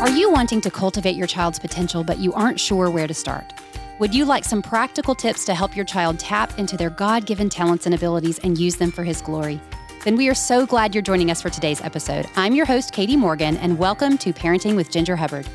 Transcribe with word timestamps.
Are 0.00 0.08
you 0.08 0.30
wanting 0.32 0.62
to 0.62 0.70
cultivate 0.70 1.14
your 1.14 1.26
child's 1.26 1.58
potential, 1.58 2.02
but 2.02 2.16
you 2.16 2.32
aren't 2.32 2.58
sure 2.58 2.88
where 2.88 3.06
to 3.06 3.12
start? 3.12 3.52
Would 3.98 4.14
you 4.14 4.24
like 4.24 4.46
some 4.46 4.62
practical 4.62 5.14
tips 5.14 5.44
to 5.44 5.54
help 5.54 5.76
your 5.76 5.84
child 5.84 6.18
tap 6.18 6.58
into 6.58 6.78
their 6.78 6.88
God 6.88 7.26
given 7.26 7.50
talents 7.50 7.84
and 7.84 7.94
abilities 7.94 8.38
and 8.38 8.56
use 8.56 8.76
them 8.76 8.90
for 8.90 9.04
His 9.04 9.20
glory? 9.20 9.60
Then 10.02 10.16
we 10.16 10.30
are 10.30 10.34
so 10.34 10.64
glad 10.64 10.94
you're 10.94 11.02
joining 11.02 11.30
us 11.30 11.42
for 11.42 11.50
today's 11.50 11.82
episode. 11.82 12.26
I'm 12.34 12.54
your 12.54 12.64
host, 12.64 12.94
Katie 12.94 13.14
Morgan, 13.14 13.58
and 13.58 13.78
welcome 13.78 14.16
to 14.16 14.32
Parenting 14.32 14.74
with 14.74 14.90
Ginger 14.90 15.16
Hubbard. 15.16 15.46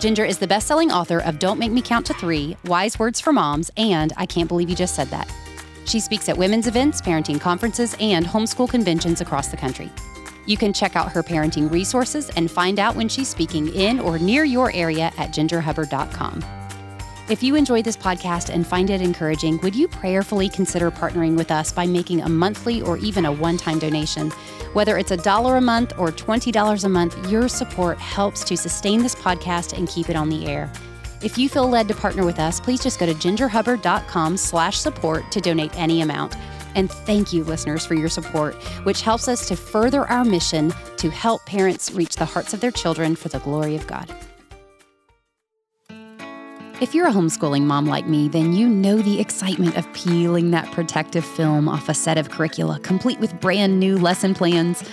Ginger 0.00 0.24
is 0.24 0.38
the 0.38 0.48
best 0.48 0.66
selling 0.66 0.90
author 0.90 1.20
of 1.20 1.38
Don't 1.38 1.60
Make 1.60 1.70
Me 1.70 1.80
Count 1.80 2.06
to 2.06 2.14
Three, 2.14 2.56
Wise 2.64 2.98
Words 2.98 3.20
for 3.20 3.32
Moms, 3.32 3.70
and 3.76 4.12
I 4.16 4.26
Can't 4.26 4.48
Believe 4.48 4.68
You 4.68 4.74
Just 4.74 4.96
Said 4.96 5.06
That. 5.10 5.32
She 5.84 6.00
speaks 6.00 6.28
at 6.28 6.36
women's 6.36 6.66
events, 6.66 7.00
parenting 7.00 7.40
conferences, 7.40 7.94
and 8.00 8.26
homeschool 8.26 8.68
conventions 8.68 9.20
across 9.20 9.46
the 9.46 9.56
country. 9.56 9.92
You 10.46 10.56
can 10.56 10.72
check 10.72 10.96
out 10.96 11.12
her 11.12 11.22
parenting 11.22 11.70
resources 11.70 12.30
and 12.30 12.50
find 12.50 12.78
out 12.78 12.96
when 12.96 13.08
she's 13.08 13.28
speaking 13.28 13.68
in 13.74 14.00
or 14.00 14.18
near 14.18 14.44
your 14.44 14.72
area 14.72 15.12
at 15.18 15.30
gingerhubbard.com. 15.30 16.44
If 17.28 17.42
you 17.42 17.56
enjoy 17.56 17.82
this 17.82 17.96
podcast 17.96 18.50
and 18.50 18.64
find 18.64 18.88
it 18.88 19.00
encouraging, 19.00 19.58
would 19.62 19.74
you 19.74 19.88
prayerfully 19.88 20.48
consider 20.48 20.92
partnering 20.92 21.36
with 21.36 21.50
us 21.50 21.72
by 21.72 21.84
making 21.84 22.20
a 22.20 22.28
monthly 22.28 22.82
or 22.82 22.98
even 22.98 23.26
a 23.26 23.32
one 23.32 23.56
time 23.56 23.80
donation? 23.80 24.30
Whether 24.74 24.96
it's 24.96 25.10
a 25.10 25.16
dollar 25.16 25.56
a 25.56 25.60
month 25.60 25.92
or 25.98 26.12
$20 26.12 26.84
a 26.84 26.88
month, 26.88 27.30
your 27.30 27.48
support 27.48 27.98
helps 27.98 28.44
to 28.44 28.56
sustain 28.56 29.02
this 29.02 29.16
podcast 29.16 29.76
and 29.76 29.88
keep 29.88 30.08
it 30.08 30.14
on 30.14 30.28
the 30.28 30.46
air. 30.46 30.70
If 31.20 31.36
you 31.36 31.48
feel 31.48 31.68
led 31.68 31.88
to 31.88 31.94
partner 31.94 32.24
with 32.24 32.38
us, 32.38 32.60
please 32.60 32.80
just 32.80 33.00
go 33.00 33.06
to 33.06 33.14
gingerhubbard.com 33.14 34.36
slash 34.36 34.78
support 34.78 35.28
to 35.32 35.40
donate 35.40 35.76
any 35.76 36.02
amount. 36.02 36.36
And 36.76 36.90
thank 36.90 37.32
you, 37.32 37.42
listeners, 37.42 37.84
for 37.84 37.94
your 37.94 38.08
support, 38.08 38.54
which 38.84 39.00
helps 39.00 39.26
us 39.26 39.48
to 39.48 39.56
further 39.56 40.06
our 40.06 40.24
mission 40.24 40.72
to 40.98 41.10
help 41.10 41.44
parents 41.46 41.90
reach 41.90 42.14
the 42.16 42.26
hearts 42.26 42.54
of 42.54 42.60
their 42.60 42.70
children 42.70 43.16
for 43.16 43.28
the 43.28 43.40
glory 43.40 43.74
of 43.74 43.86
God. 43.88 44.14
If 46.78 46.94
you're 46.94 47.06
a 47.06 47.12
homeschooling 47.12 47.62
mom 47.62 47.86
like 47.86 48.06
me, 48.06 48.28
then 48.28 48.52
you 48.52 48.68
know 48.68 48.98
the 48.98 49.18
excitement 49.18 49.78
of 49.78 49.90
peeling 49.94 50.50
that 50.50 50.70
protective 50.72 51.24
film 51.24 51.70
off 51.70 51.88
a 51.88 51.94
set 51.94 52.18
of 52.18 52.28
curricula, 52.28 52.78
complete 52.80 53.18
with 53.18 53.40
brand 53.40 53.80
new 53.80 53.96
lesson 53.96 54.34
plans. 54.34 54.84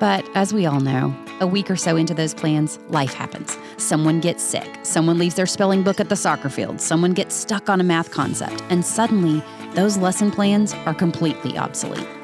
But 0.00 0.26
as 0.34 0.54
we 0.54 0.64
all 0.64 0.80
know, 0.80 1.14
a 1.40 1.46
week 1.46 1.70
or 1.70 1.76
so 1.76 1.96
into 1.96 2.14
those 2.14 2.34
plans, 2.34 2.78
life 2.88 3.14
happens. 3.14 3.56
Someone 3.76 4.20
gets 4.20 4.42
sick, 4.42 4.68
someone 4.82 5.18
leaves 5.18 5.34
their 5.34 5.46
spelling 5.46 5.82
book 5.82 6.00
at 6.00 6.08
the 6.08 6.16
soccer 6.16 6.48
field, 6.48 6.80
someone 6.80 7.12
gets 7.12 7.34
stuck 7.34 7.68
on 7.68 7.80
a 7.80 7.84
math 7.84 8.10
concept, 8.10 8.62
and 8.70 8.84
suddenly 8.84 9.42
those 9.74 9.96
lesson 9.96 10.30
plans 10.30 10.74
are 10.86 10.94
completely 10.94 11.56
obsolete. 11.56 12.17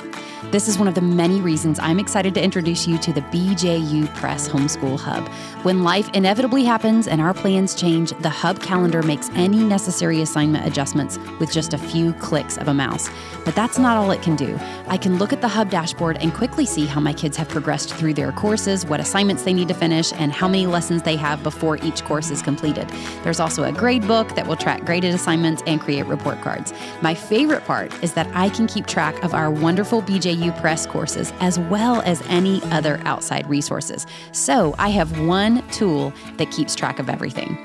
This 0.51 0.69
is 0.69 0.79
one 0.79 0.87
of 0.87 0.95
the 0.95 1.01
many 1.01 1.41
reasons 1.41 1.81
I'm 1.81 1.99
excited 1.99 2.33
to 2.35 2.43
introduce 2.43 2.87
you 2.87 2.97
to 2.99 3.13
the 3.13 3.23
BJU 3.23 4.15
Press 4.15 4.49
Homeschool 4.49 5.01
Hub. 5.01 5.27
When 5.65 5.83
life 5.83 6.09
inevitably 6.15 6.63
happens 6.63 7.09
and 7.09 7.21
our 7.21 7.35
plans 7.35 7.75
change, 7.75 8.11
the 8.21 8.29
Hub 8.29 8.61
calendar 8.61 9.03
makes 9.03 9.31
any 9.31 9.59
necessary 9.65 10.21
assignment 10.21 10.65
adjustments 10.65 11.19
with 11.41 11.51
just 11.51 11.75
a 11.75 11.79
few 11.79 12.13
clicks 12.15 12.57
of 12.57 12.69
a 12.69 12.75
mouse. 12.75 13.11
But 13.45 13.57
that's 13.57 13.79
not 13.79 13.97
all 13.97 14.13
it 14.13 14.23
can 14.23 14.37
do. 14.37 14.57
I 14.87 14.97
can 14.97 15.19
look 15.19 15.33
at 15.33 15.41
the 15.41 15.49
Hub 15.49 15.71
dashboard 15.71 16.19
and 16.21 16.33
quickly 16.33 16.67
see 16.67 16.87
how 16.87 17.01
my 17.01 17.13
kids 17.13 17.37
have 17.37 17.49
progressed 17.49 17.93
through 17.93 18.15
their 18.15 18.31
courses, 18.31 18.87
what 18.87 19.01
assignments 19.01 19.43
they 19.43 19.55
need 19.55 19.69
to 19.69 19.75
finish, 19.75 20.13
and 20.13 20.33
how 20.33 20.47
many 20.47 20.67
lessons 20.67 21.03
they 21.03 21.17
have 21.17 21.43
before 21.43 21.79
each 21.79 22.05
course 22.05 22.31
is 22.31 22.43
completed. 22.43 22.89
There's 23.25 23.41
also 23.41 23.65
a 23.65 23.73
grade 23.73 24.07
book 24.07 24.35
that 24.37 24.47
will 24.47 24.57
track 24.57 24.85
graded 24.85 25.15
assignments 25.15 25.65
and 25.67 25.81
create 25.81 26.07
report 26.07 26.41
cards. 26.43 26.73
My 27.03 27.15
favorite 27.15 27.65
part 27.65 27.93
is 28.05 28.13
that 28.13 28.29
I 28.35 28.51
can 28.51 28.69
keep 28.69 28.87
track 28.87 29.21
of 29.25 29.35
our 29.35 29.51
wonderful 29.51 30.01
BJU 30.01 30.34
Press 30.53 30.87
courses, 30.87 31.33
as 31.41 31.59
well 31.59 32.03
as 32.03 32.23
any 32.29 32.63
other 32.65 33.01
outside 33.05 33.49
resources. 33.49 34.07
So 34.33 34.75
I 34.79 34.91
have 34.91 35.27
one 35.27 35.67
tool 35.69 36.13
that 36.37 36.51
keeps 36.51 36.75
track 36.75 36.99
of 36.99 37.09
everything. 37.09 37.57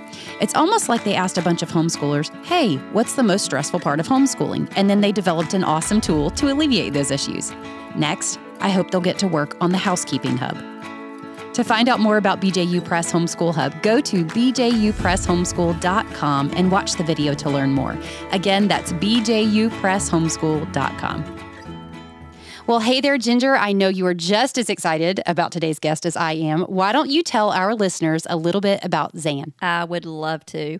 It's 0.42 0.56
almost 0.56 0.90
like 0.90 1.04
they 1.04 1.16
asked 1.16 1.38
a 1.38 1.42
bunch 1.42 1.62
of 1.62 1.70
homeschoolers, 1.70 2.34
hey, 2.46 2.78
what's 2.94 3.16
the 3.16 3.24
most 3.24 3.46
stressful 3.46 3.80
part 3.80 4.00
of 4.00 4.08
homeschooling? 4.08 4.72
And 4.76 4.90
then 4.90 5.02
they 5.02 5.12
developed 5.12 5.54
an 5.54 5.64
awesome 5.64 6.02
tool 6.02 6.30
to 6.32 6.52
alleviate 6.52 6.94
those 6.94 7.12
issues. 7.12 7.54
Next, 7.96 8.40
I 8.60 8.70
hope 8.70 8.92
they'll 8.92 9.02
get 9.02 9.20
to 9.20 9.28
work 9.28 9.56
on 9.62 9.72
the 9.72 9.78
housekeeping 9.78 10.38
hub. 10.38 10.58
To 11.54 11.64
find 11.64 11.90
out 11.90 12.00
more 12.00 12.18
about 12.18 12.40
BJU 12.40 12.86
Press 12.86 13.12
Homeschool 13.12 13.54
Hub, 13.54 13.82
go 13.82 14.00
to 14.00 14.24
bjupresshomeschool.com 14.24 16.52
and 16.56 16.72
watch 16.72 16.94
the 16.94 17.04
video 17.04 17.34
to 17.34 17.50
learn 17.50 17.72
more. 17.72 17.98
Again, 18.32 18.70
that's 18.70 18.94
bjupresshomeschool.com. 18.94 21.49
Well, 22.70 22.82
hey 22.82 23.02
there, 23.02 23.18
Ginger. 23.18 23.56
I 23.56 23.72
know 23.72 23.88
you 23.88 24.06
are 24.06 24.14
just 24.14 24.56
as 24.60 24.70
excited 24.70 25.22
about 25.26 25.52
today's 25.52 25.80
guest 25.80 26.06
as 26.06 26.16
I 26.16 26.34
am. 26.34 26.62
Why 26.66 26.92
don't 26.92 27.10
you 27.10 27.24
tell 27.24 27.50
our 27.50 27.74
listeners 27.74 28.28
a 28.30 28.38
little 28.38 28.62
bit 28.62 28.80
about 28.84 29.18
Zan? 29.18 29.56
I 29.60 29.86
would 29.86 30.06
love 30.06 30.46
to. 30.48 30.78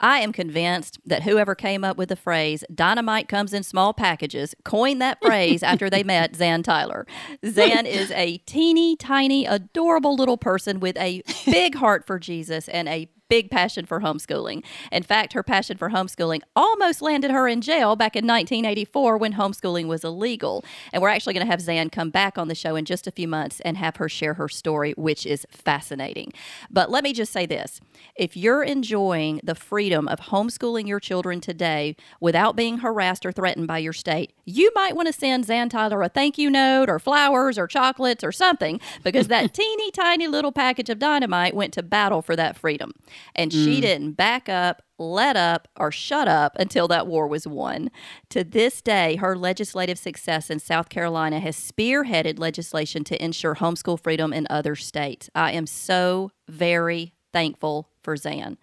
I 0.00 0.20
am 0.20 0.32
convinced 0.32 0.98
that 1.04 1.24
whoever 1.24 1.54
came 1.54 1.84
up 1.84 1.98
with 1.98 2.08
the 2.08 2.16
phrase 2.16 2.64
dynamite 2.74 3.28
comes 3.28 3.52
in 3.52 3.62
small 3.62 3.92
packages 3.92 4.54
coined 4.64 5.02
that 5.02 5.18
phrase 5.20 5.62
after 5.62 5.90
they 5.90 6.02
met 6.14 6.34
Zan 6.34 6.62
Tyler. 6.62 7.06
Zan 7.44 7.84
is 7.86 8.10
a 8.12 8.38
teeny 8.46 8.96
tiny, 8.96 9.44
adorable 9.44 10.16
little 10.16 10.38
person 10.38 10.80
with 10.80 10.96
a 10.96 11.22
big 11.44 11.74
heart 11.74 12.06
for 12.06 12.18
Jesus 12.18 12.68
and 12.68 12.88
a 12.88 13.06
big 13.28 13.50
passion 13.50 13.86
for 13.86 14.00
homeschooling. 14.00 14.64
In 14.90 15.02
fact, 15.02 15.32
her 15.32 15.42
passion 15.42 15.76
for 15.76 15.90
homeschooling 15.90 16.40
almost 16.56 17.02
landed 17.02 17.30
her 17.30 17.46
in 17.46 17.60
jail 17.60 17.96
back 17.96 18.16
in 18.16 18.26
1984 18.26 19.18
when 19.18 19.34
homeschooling 19.34 19.86
was 19.86 20.04
illegal. 20.04 20.64
And 20.92 21.02
we're 21.02 21.08
actually 21.08 21.34
going 21.34 21.46
to 21.46 21.50
have 21.50 21.60
Zan 21.60 21.90
come 21.90 22.10
back 22.10 22.38
on 22.38 22.48
the 22.48 22.54
show 22.54 22.76
in 22.76 22.84
just 22.84 23.06
a 23.06 23.10
few 23.10 23.28
months 23.28 23.60
and 23.60 23.76
have 23.76 23.96
her 23.96 24.08
share 24.08 24.34
her 24.34 24.48
story, 24.48 24.94
which 24.96 25.26
is 25.26 25.46
fascinating. 25.50 26.32
But 26.70 26.90
let 26.90 27.04
me 27.04 27.12
just 27.12 27.32
say 27.32 27.46
this 27.46 27.80
if 28.16 28.36
you're 28.36 28.62
enjoying 28.62 29.40
the 29.44 29.54
freedom 29.54 30.08
of 30.08 30.20
homeschooling 30.20 30.86
your 30.88 31.00
children 31.00 31.40
today 31.40 31.96
without 32.20 32.56
being 32.56 32.78
harassed 32.78 33.26
or 33.26 33.32
threatened 33.32 33.66
by 33.66 33.78
your 33.78 33.92
state, 33.92 34.32
you 34.44 34.70
might 34.74 34.96
want 34.96 35.06
to 35.06 35.12
send 35.12 35.44
Zan 35.44 35.68
Tyler 35.68 36.02
a 36.02 36.08
thank 36.08 36.38
you 36.38 36.50
note 36.50 36.88
or 36.88 36.98
flowers 36.98 37.58
or 37.58 37.66
chocolates 37.66 38.24
or 38.24 38.32
something 38.32 38.80
because 39.02 39.28
that 39.28 39.52
teeny 39.58 39.90
tiny 39.90 40.26
little 40.26 40.52
package 40.52 40.88
of 40.88 40.98
dynamite 40.98 41.54
went 41.54 41.72
to 41.74 41.82
battle 41.82 42.22
for 42.22 42.36
that 42.36 42.56
freedom. 42.56 42.92
And 43.34 43.50
mm. 43.50 43.64
she 43.64 43.80
didn't 43.80 44.12
back 44.12 44.48
up, 44.48 44.82
let 44.98 45.36
up, 45.36 45.68
or 45.76 45.92
shut 45.92 46.28
up 46.28 46.56
until 46.58 46.88
that 46.88 47.06
war 47.06 47.26
was 47.26 47.46
won. 47.46 47.90
To 48.30 48.44
this 48.44 48.82
day, 48.82 49.16
her 49.16 49.36
legislative 49.36 49.98
success 49.98 50.50
in 50.50 50.58
South 50.58 50.88
Carolina 50.88 51.40
has 51.40 51.56
spearheaded 51.56 52.38
legislation 52.38 53.04
to 53.04 53.22
ensure 53.22 53.56
homeschool 53.56 54.00
freedom 54.02 54.32
in 54.32 54.46
other 54.50 54.76
states. 54.76 55.30
I 55.34 55.52
am 55.52 55.66
so 55.66 56.30
very 56.48 57.14
thankful 57.32 57.88
for 58.02 58.16
Zan. 58.16 58.56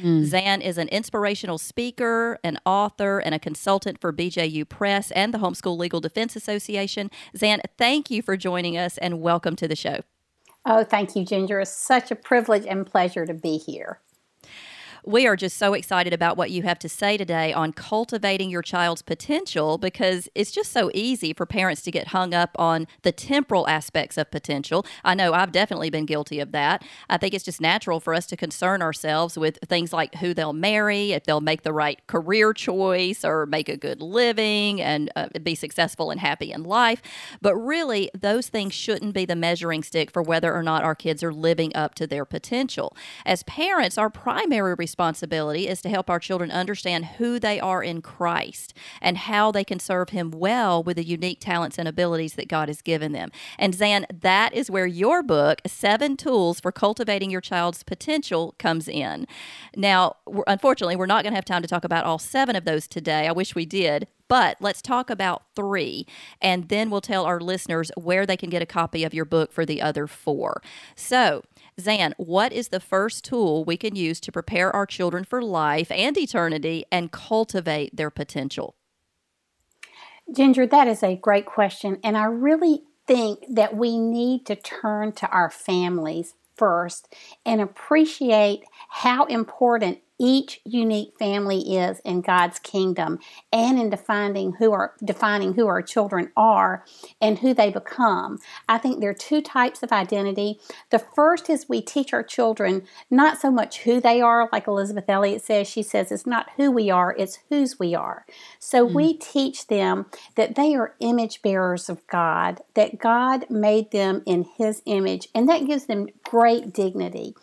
Mm. 0.00 0.24
Zan 0.24 0.60
is 0.60 0.76
an 0.78 0.88
inspirational 0.88 1.58
speaker, 1.58 2.38
an 2.44 2.58
author, 2.66 3.18
and 3.18 3.34
a 3.34 3.38
consultant 3.38 4.00
for 4.00 4.12
BJU 4.12 4.68
Press 4.68 5.10
and 5.12 5.32
the 5.32 5.38
Homeschool 5.38 5.78
Legal 5.78 6.00
Defense 6.00 6.36
Association. 6.36 7.10
Zan, 7.36 7.60
thank 7.78 8.10
you 8.10 8.20
for 8.20 8.36
joining 8.36 8.76
us 8.76 8.98
and 8.98 9.20
welcome 9.20 9.56
to 9.56 9.66
the 9.66 9.76
show. 9.76 10.00
Oh, 10.64 10.84
thank 10.84 11.16
you, 11.16 11.24
Ginger. 11.24 11.60
It's 11.60 11.70
such 11.70 12.10
a 12.10 12.16
privilege 12.16 12.66
and 12.66 12.86
pleasure 12.86 13.26
to 13.26 13.34
be 13.34 13.58
here. 13.58 14.00
We 15.04 15.26
are 15.26 15.36
just 15.36 15.56
so 15.56 15.72
excited 15.74 16.12
about 16.12 16.36
what 16.36 16.50
you 16.50 16.62
have 16.62 16.78
to 16.80 16.88
say 16.88 17.16
today 17.16 17.52
on 17.52 17.72
cultivating 17.72 18.50
your 18.50 18.62
child's 18.62 19.02
potential 19.02 19.78
because 19.78 20.28
it's 20.34 20.50
just 20.50 20.72
so 20.72 20.90
easy 20.92 21.32
for 21.32 21.46
parents 21.46 21.82
to 21.82 21.90
get 21.90 22.08
hung 22.08 22.34
up 22.34 22.50
on 22.56 22.86
the 23.02 23.12
temporal 23.12 23.66
aspects 23.66 24.18
of 24.18 24.30
potential. 24.30 24.84
I 25.04 25.14
know 25.14 25.32
I've 25.32 25.52
definitely 25.52 25.90
been 25.90 26.06
guilty 26.06 26.38
of 26.40 26.52
that. 26.52 26.84
I 27.08 27.16
think 27.16 27.34
it's 27.34 27.44
just 27.44 27.60
natural 27.60 27.98
for 28.00 28.14
us 28.14 28.26
to 28.26 28.36
concern 28.36 28.82
ourselves 28.82 29.38
with 29.38 29.58
things 29.66 29.92
like 29.92 30.16
who 30.16 30.34
they'll 30.34 30.52
marry, 30.52 31.12
if 31.12 31.24
they'll 31.24 31.40
make 31.40 31.62
the 31.62 31.72
right 31.72 32.06
career 32.06 32.52
choice 32.52 33.24
or 33.24 33.46
make 33.46 33.68
a 33.68 33.76
good 33.76 34.02
living 34.02 34.80
and 34.82 35.10
uh, 35.16 35.28
be 35.42 35.54
successful 35.54 36.10
and 36.10 36.20
happy 36.20 36.52
in 36.52 36.62
life. 36.62 37.00
But 37.40 37.56
really, 37.56 38.10
those 38.18 38.48
things 38.48 38.74
shouldn't 38.74 39.14
be 39.14 39.24
the 39.24 39.36
measuring 39.36 39.82
stick 39.82 40.10
for 40.10 40.22
whether 40.22 40.54
or 40.54 40.62
not 40.62 40.84
our 40.84 40.94
kids 40.94 41.22
are 41.22 41.32
living 41.32 41.74
up 41.74 41.94
to 41.94 42.06
their 42.06 42.24
potential. 42.24 42.94
As 43.24 43.42
parents, 43.44 43.96
our 43.96 44.10
primary 44.10 44.74
responsibility 44.90 45.68
is 45.68 45.80
to 45.82 45.88
help 45.88 46.10
our 46.10 46.18
children 46.18 46.50
understand 46.50 47.04
who 47.18 47.38
they 47.38 47.60
are 47.60 47.80
in 47.80 48.02
Christ 48.02 48.74
and 49.00 49.16
how 49.16 49.52
they 49.52 49.62
can 49.62 49.78
serve 49.78 50.08
Him 50.08 50.32
well 50.32 50.82
with 50.82 50.96
the 50.96 51.04
unique 51.04 51.38
talents 51.40 51.78
and 51.78 51.86
abilities 51.86 52.34
that 52.34 52.48
God 52.48 52.68
has 52.68 52.82
given 52.82 53.12
them. 53.12 53.30
And 53.56 53.72
Zan, 53.72 54.04
that 54.12 54.52
is 54.52 54.68
where 54.68 54.86
your 54.86 55.22
book, 55.22 55.60
Seven 55.64 56.16
Tools 56.16 56.58
for 56.58 56.72
Cultivating 56.72 57.30
Your 57.30 57.40
Child's 57.40 57.84
Potential, 57.84 58.56
comes 58.58 58.88
in. 58.88 59.28
Now, 59.76 60.16
unfortunately, 60.48 60.96
we're 60.96 61.06
not 61.06 61.22
going 61.22 61.32
to 61.32 61.36
have 61.36 61.44
time 61.44 61.62
to 61.62 61.68
talk 61.68 61.84
about 61.84 62.04
all 62.04 62.18
seven 62.18 62.56
of 62.56 62.64
those 62.64 62.88
today. 62.88 63.28
I 63.28 63.32
wish 63.32 63.54
we 63.54 63.66
did. 63.66 64.08
But 64.30 64.58
let's 64.60 64.80
talk 64.80 65.10
about 65.10 65.42
three, 65.56 66.06
and 66.40 66.68
then 66.68 66.88
we'll 66.88 67.00
tell 67.00 67.24
our 67.24 67.40
listeners 67.40 67.90
where 67.96 68.24
they 68.24 68.36
can 68.36 68.48
get 68.48 68.62
a 68.62 68.66
copy 68.66 69.02
of 69.02 69.12
your 69.12 69.24
book 69.24 69.50
for 69.50 69.66
the 69.66 69.82
other 69.82 70.06
four. 70.06 70.62
So, 70.94 71.42
Zan, 71.80 72.14
what 72.16 72.52
is 72.52 72.68
the 72.68 72.78
first 72.78 73.24
tool 73.24 73.64
we 73.64 73.76
can 73.76 73.96
use 73.96 74.20
to 74.20 74.30
prepare 74.30 74.74
our 74.74 74.86
children 74.86 75.24
for 75.24 75.42
life 75.42 75.90
and 75.90 76.16
eternity 76.16 76.84
and 76.92 77.10
cultivate 77.10 77.96
their 77.96 78.08
potential? 78.08 78.76
Ginger, 80.32 80.64
that 80.64 80.86
is 80.86 81.02
a 81.02 81.16
great 81.16 81.46
question. 81.46 81.98
And 82.04 82.16
I 82.16 82.26
really 82.26 82.84
think 83.08 83.40
that 83.50 83.76
we 83.76 83.98
need 83.98 84.46
to 84.46 84.54
turn 84.54 85.10
to 85.14 85.28
our 85.30 85.50
families 85.50 86.34
first 86.56 87.12
and 87.44 87.60
appreciate 87.60 88.62
how 88.90 89.24
important 89.24 89.98
each 90.20 90.60
unique 90.64 91.14
family 91.18 91.76
is 91.76 91.98
in 92.00 92.20
God's 92.20 92.58
kingdom 92.58 93.18
and 93.50 93.78
in 93.78 93.88
defining 93.88 94.52
who 94.52 94.70
are 94.72 94.94
defining 95.02 95.54
who 95.54 95.66
our 95.66 95.80
children 95.80 96.30
are 96.36 96.84
and 97.20 97.38
who 97.38 97.54
they 97.54 97.70
become. 97.70 98.38
I 98.68 98.76
think 98.76 99.00
there 99.00 99.10
are 99.10 99.14
two 99.14 99.40
types 99.40 99.82
of 99.82 99.92
identity. 99.92 100.60
The 100.90 100.98
first 100.98 101.48
is 101.48 101.68
we 101.68 101.80
teach 101.80 102.12
our 102.12 102.22
children 102.22 102.82
not 103.10 103.40
so 103.40 103.50
much 103.50 103.80
who 103.80 104.00
they 104.00 104.20
are, 104.20 104.48
like 104.52 104.66
Elisabeth 104.66 105.08
Elliot 105.08 105.42
says. 105.42 105.66
She 105.66 105.82
says 105.82 106.12
it's 106.12 106.26
not 106.26 106.50
who 106.56 106.70
we 106.70 106.90
are, 106.90 107.14
it's 107.16 107.38
whose 107.48 107.78
we 107.78 107.94
are. 107.94 108.26
So 108.58 108.84
mm-hmm. 108.84 108.96
we 108.96 109.14
teach 109.14 109.68
them 109.68 110.06
that 110.36 110.54
they 110.54 110.74
are 110.74 110.94
image 111.00 111.40
bearers 111.40 111.88
of 111.88 112.06
God, 112.06 112.60
that 112.74 112.98
God 112.98 113.48
made 113.48 113.90
them 113.90 114.22
in 114.26 114.44
His 114.58 114.82
image, 114.84 115.28
and 115.34 115.48
that 115.48 115.66
gives 115.66 115.86
them 115.86 116.08
great 116.24 116.74
dignity. 116.74 117.34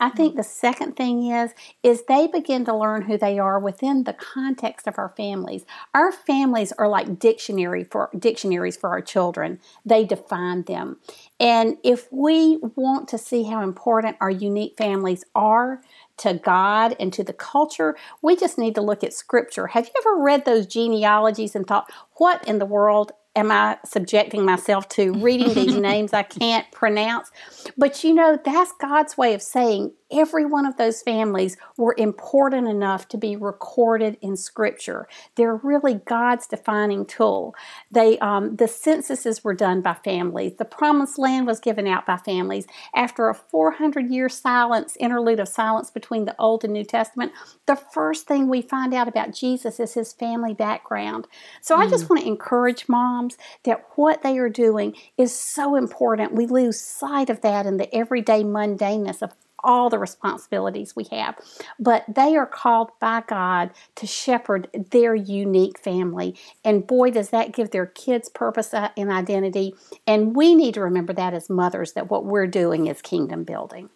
I 0.00 0.10
think 0.10 0.32
mm-hmm. 0.32 0.38
the 0.38 0.44
second 0.44 0.96
thing 0.96 1.30
is 1.30 1.52
is 1.82 2.04
they 2.08 2.26
begin 2.26 2.64
to 2.66 2.76
learn 2.76 3.02
who 3.02 3.16
they 3.16 3.38
are 3.38 3.58
within 3.58 4.04
the 4.04 4.12
context 4.12 4.86
of 4.86 4.98
our 4.98 5.10
families. 5.16 5.64
Our 5.94 6.12
families 6.12 6.72
are 6.72 6.88
like 6.88 7.18
dictionary 7.18 7.84
for 7.84 8.10
dictionaries 8.18 8.76
for 8.76 8.90
our 8.90 9.00
children. 9.00 9.60
They 9.84 10.04
define 10.04 10.62
them. 10.62 10.98
And 11.38 11.78
if 11.82 12.12
we 12.12 12.58
want 12.76 13.08
to 13.08 13.18
see 13.18 13.44
how 13.44 13.62
important 13.62 14.16
our 14.20 14.30
unique 14.30 14.76
families 14.76 15.24
are, 15.34 15.80
to 16.16 16.34
God 16.34 16.96
and 17.00 17.12
to 17.12 17.24
the 17.24 17.32
culture, 17.32 17.96
we 18.22 18.36
just 18.36 18.58
need 18.58 18.74
to 18.76 18.80
look 18.80 19.02
at 19.02 19.12
scripture. 19.12 19.68
Have 19.68 19.86
you 19.86 19.92
ever 19.98 20.22
read 20.22 20.44
those 20.44 20.66
genealogies 20.66 21.54
and 21.54 21.66
thought, 21.66 21.90
what 22.16 22.46
in 22.46 22.58
the 22.58 22.66
world 22.66 23.12
am 23.36 23.50
I 23.50 23.78
subjecting 23.84 24.44
myself 24.44 24.88
to 24.90 25.12
reading 25.12 25.54
these 25.54 25.76
names 25.76 26.12
I 26.12 26.22
can't 26.22 26.70
pronounce? 26.72 27.30
But 27.76 28.04
you 28.04 28.14
know, 28.14 28.38
that's 28.44 28.72
God's 28.80 29.16
way 29.16 29.34
of 29.34 29.42
saying 29.42 29.92
every 30.14 30.44
one 30.44 30.64
of 30.66 30.76
those 30.76 31.02
families 31.02 31.56
were 31.76 31.94
important 31.98 32.68
enough 32.68 33.08
to 33.08 33.18
be 33.18 33.36
recorded 33.36 34.16
in 34.22 34.36
Scripture. 34.36 35.08
They're 35.34 35.56
really 35.56 35.94
God's 35.94 36.46
defining 36.46 37.04
tool. 37.04 37.54
They, 37.90 38.18
um, 38.20 38.56
the 38.56 38.68
censuses 38.68 39.42
were 39.42 39.54
done 39.54 39.80
by 39.80 39.94
families. 39.94 40.54
The 40.58 40.64
Promised 40.64 41.18
Land 41.18 41.46
was 41.46 41.60
given 41.60 41.86
out 41.86 42.06
by 42.06 42.16
families. 42.16 42.66
After 42.94 43.28
a 43.28 43.34
400 43.34 44.10
year 44.10 44.28
silence, 44.28 44.96
interlude 45.00 45.40
of 45.40 45.48
silence 45.48 45.90
between 45.90 46.24
the 46.24 46.36
Old 46.38 46.64
and 46.64 46.72
New 46.72 46.84
Testament, 46.84 47.32
the 47.66 47.76
first 47.76 48.26
thing 48.26 48.48
we 48.48 48.62
find 48.62 48.94
out 48.94 49.08
about 49.08 49.34
Jesus 49.34 49.80
is 49.80 49.94
his 49.94 50.12
family 50.12 50.54
background. 50.54 51.26
So 51.60 51.76
mm. 51.76 51.80
I 51.80 51.88
just 51.88 52.04
hmm. 52.04 52.14
want 52.14 52.22
to 52.22 52.28
encourage 52.28 52.88
moms 52.88 53.36
that 53.64 53.84
what 53.96 54.22
they 54.22 54.38
are 54.38 54.48
doing 54.48 54.94
is 55.16 55.34
so 55.38 55.76
important. 55.76 56.34
We 56.34 56.46
lose 56.46 56.80
sight 56.80 57.30
of 57.30 57.40
that 57.40 57.66
in 57.66 57.76
the 57.76 57.92
everyday 57.94 58.42
mundaneness 58.42 59.22
of 59.22 59.32
all 59.64 59.90
the 59.90 59.98
responsibilities 59.98 60.94
we 60.94 61.04
have. 61.10 61.36
But 61.78 62.04
they 62.06 62.36
are 62.36 62.46
called 62.46 62.90
by 63.00 63.22
God 63.26 63.70
to 63.96 64.06
shepherd 64.06 64.68
their 64.90 65.14
unique 65.14 65.78
family. 65.78 66.36
And 66.64 66.86
boy, 66.86 67.10
does 67.10 67.30
that 67.30 67.52
give 67.52 67.70
their 67.70 67.86
kids 67.86 68.28
purpose 68.28 68.74
uh, 68.74 68.90
and 68.96 69.10
identity. 69.10 69.74
And 70.06 70.36
we 70.36 70.54
need 70.54 70.74
to 70.74 70.80
remember 70.80 71.12
that 71.14 71.34
as 71.34 71.48
mothers, 71.48 71.92
that 71.92 72.10
what 72.10 72.24
we're 72.24 72.46
doing 72.46 72.86
is 72.86 73.00
kingdom 73.00 73.44
building. 73.44 73.88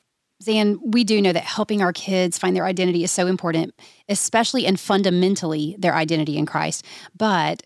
Zan, 0.43 0.79
we 0.85 1.03
do 1.03 1.21
know 1.21 1.33
that 1.33 1.43
helping 1.43 1.83
our 1.83 1.93
kids 1.93 2.39
find 2.39 2.55
their 2.55 2.65
identity 2.65 3.03
is 3.03 3.11
so 3.11 3.27
important, 3.27 3.75
especially 4.09 4.67
and 4.67 4.79
fundamentally 4.79 5.75
their 5.79 5.95
identity 5.95 6.39
in 6.39 6.47
Christ. 6.47 6.85
But 7.17 7.65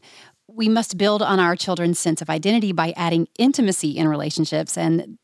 we 0.49 0.69
must 0.69 0.97
build 0.97 1.23
on 1.23 1.39
our 1.39 1.55
children's 1.55 1.99
sense 1.99 2.23
of 2.23 2.31
identity 2.31 2.73
by 2.73 2.95
adding 2.97 3.29
intimacy 3.39 3.91
in 3.91 4.09
relationships. 4.09 4.79
And 4.79 5.19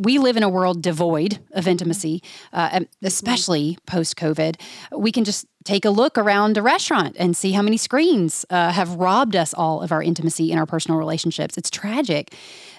we 0.00 0.18
live 0.18 0.38
in 0.38 0.42
a 0.42 0.48
world 0.48 0.80
devoid 0.80 1.38
of 1.52 1.68
intimacy, 1.68 2.22
uh, 2.54 2.80
especially 3.02 3.76
post 3.86 4.16
COVID. 4.16 4.58
We 4.96 5.12
can 5.12 5.24
just 5.24 5.44
take 5.64 5.84
a 5.84 5.90
look 5.90 6.16
around 6.16 6.56
a 6.56 6.62
restaurant 6.62 7.16
and 7.18 7.36
see 7.36 7.52
how 7.52 7.60
many 7.60 7.76
screens 7.76 8.46
uh, 8.48 8.72
have 8.72 8.94
robbed 8.94 9.36
us 9.36 9.52
all 9.52 9.82
of 9.82 9.92
our 9.92 10.02
intimacy 10.02 10.50
in 10.50 10.58
our 10.58 10.64
personal 10.64 10.98
relationships. 10.98 11.58
It's 11.58 11.68
tragic. 11.68 12.34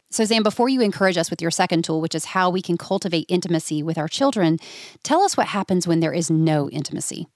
So, 0.09 0.25
Zan, 0.25 0.41
before 0.41 0.67
you 0.67 0.81
encourage 0.81 1.15
us 1.15 1.29
with 1.29 1.43
your 1.43 1.51
second 1.51 1.83
tool, 1.85 2.01
which 2.01 2.15
is 2.15 2.25
how 2.25 2.49
we 2.49 2.61
can 2.61 2.75
cultivate 2.75 3.27
intimacy 3.29 3.83
with 3.83 3.99
our 3.99 4.07
children, 4.07 4.57
tell 5.03 5.21
us 5.21 5.37
what 5.37 5.47
happens 5.47 5.87
when 5.87 5.99
there 5.99 6.11
is 6.11 6.31
no 6.31 6.69
intimacy. 6.71 7.27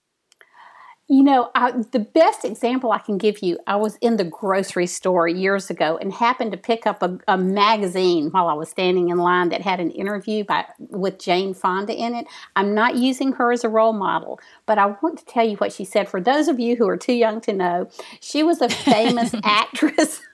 You 1.07 1.21
know, 1.21 1.51
I, 1.53 1.71
the 1.91 1.99
best 1.99 2.43
example 2.43 2.91
I 2.91 2.97
can 2.97 3.19
give 3.19 3.43
you, 3.43 3.59
I 3.67 3.75
was 3.75 3.95
in 3.97 4.17
the 4.17 4.23
grocery 4.23 4.87
store 4.87 5.27
years 5.27 5.69
ago 5.69 5.99
and 6.01 6.11
happened 6.11 6.51
to 6.53 6.57
pick 6.57 6.87
up 6.87 7.03
a, 7.03 7.19
a, 7.27 7.37
magazine 7.37 8.31
while 8.31 8.47
I 8.47 8.53
was 8.53 8.69
standing 8.69 9.09
in 9.09 9.19
line 9.19 9.49
that 9.49 9.61
had 9.61 9.79
an 9.79 9.91
interview 9.91 10.43
by 10.43 10.65
with 10.79 11.19
Jane 11.19 11.53
Fonda 11.53 11.93
in 11.93 12.15
it. 12.15 12.25
I'm 12.55 12.73
not 12.73 12.95
using 12.95 13.33
her 13.33 13.51
as 13.51 13.63
a 13.63 13.69
role 13.69 13.93
model, 13.93 14.39
but 14.65 14.79
I 14.79 14.95
want 15.03 15.19
to 15.19 15.25
tell 15.25 15.47
you 15.47 15.57
what 15.57 15.71
she 15.71 15.85
said. 15.85 16.09
For 16.09 16.19
those 16.19 16.47
of 16.47 16.59
you 16.59 16.75
who 16.75 16.87
are 16.89 16.97
too 16.97 17.13
young 17.13 17.39
to 17.41 17.53
know, 17.53 17.87
she 18.19 18.41
was 18.41 18.59
a 18.61 18.69
famous 18.69 19.35
actress. 19.43 20.21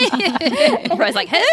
Everybody's 0.00 1.14
like, 1.14 1.28
who? 1.28 1.44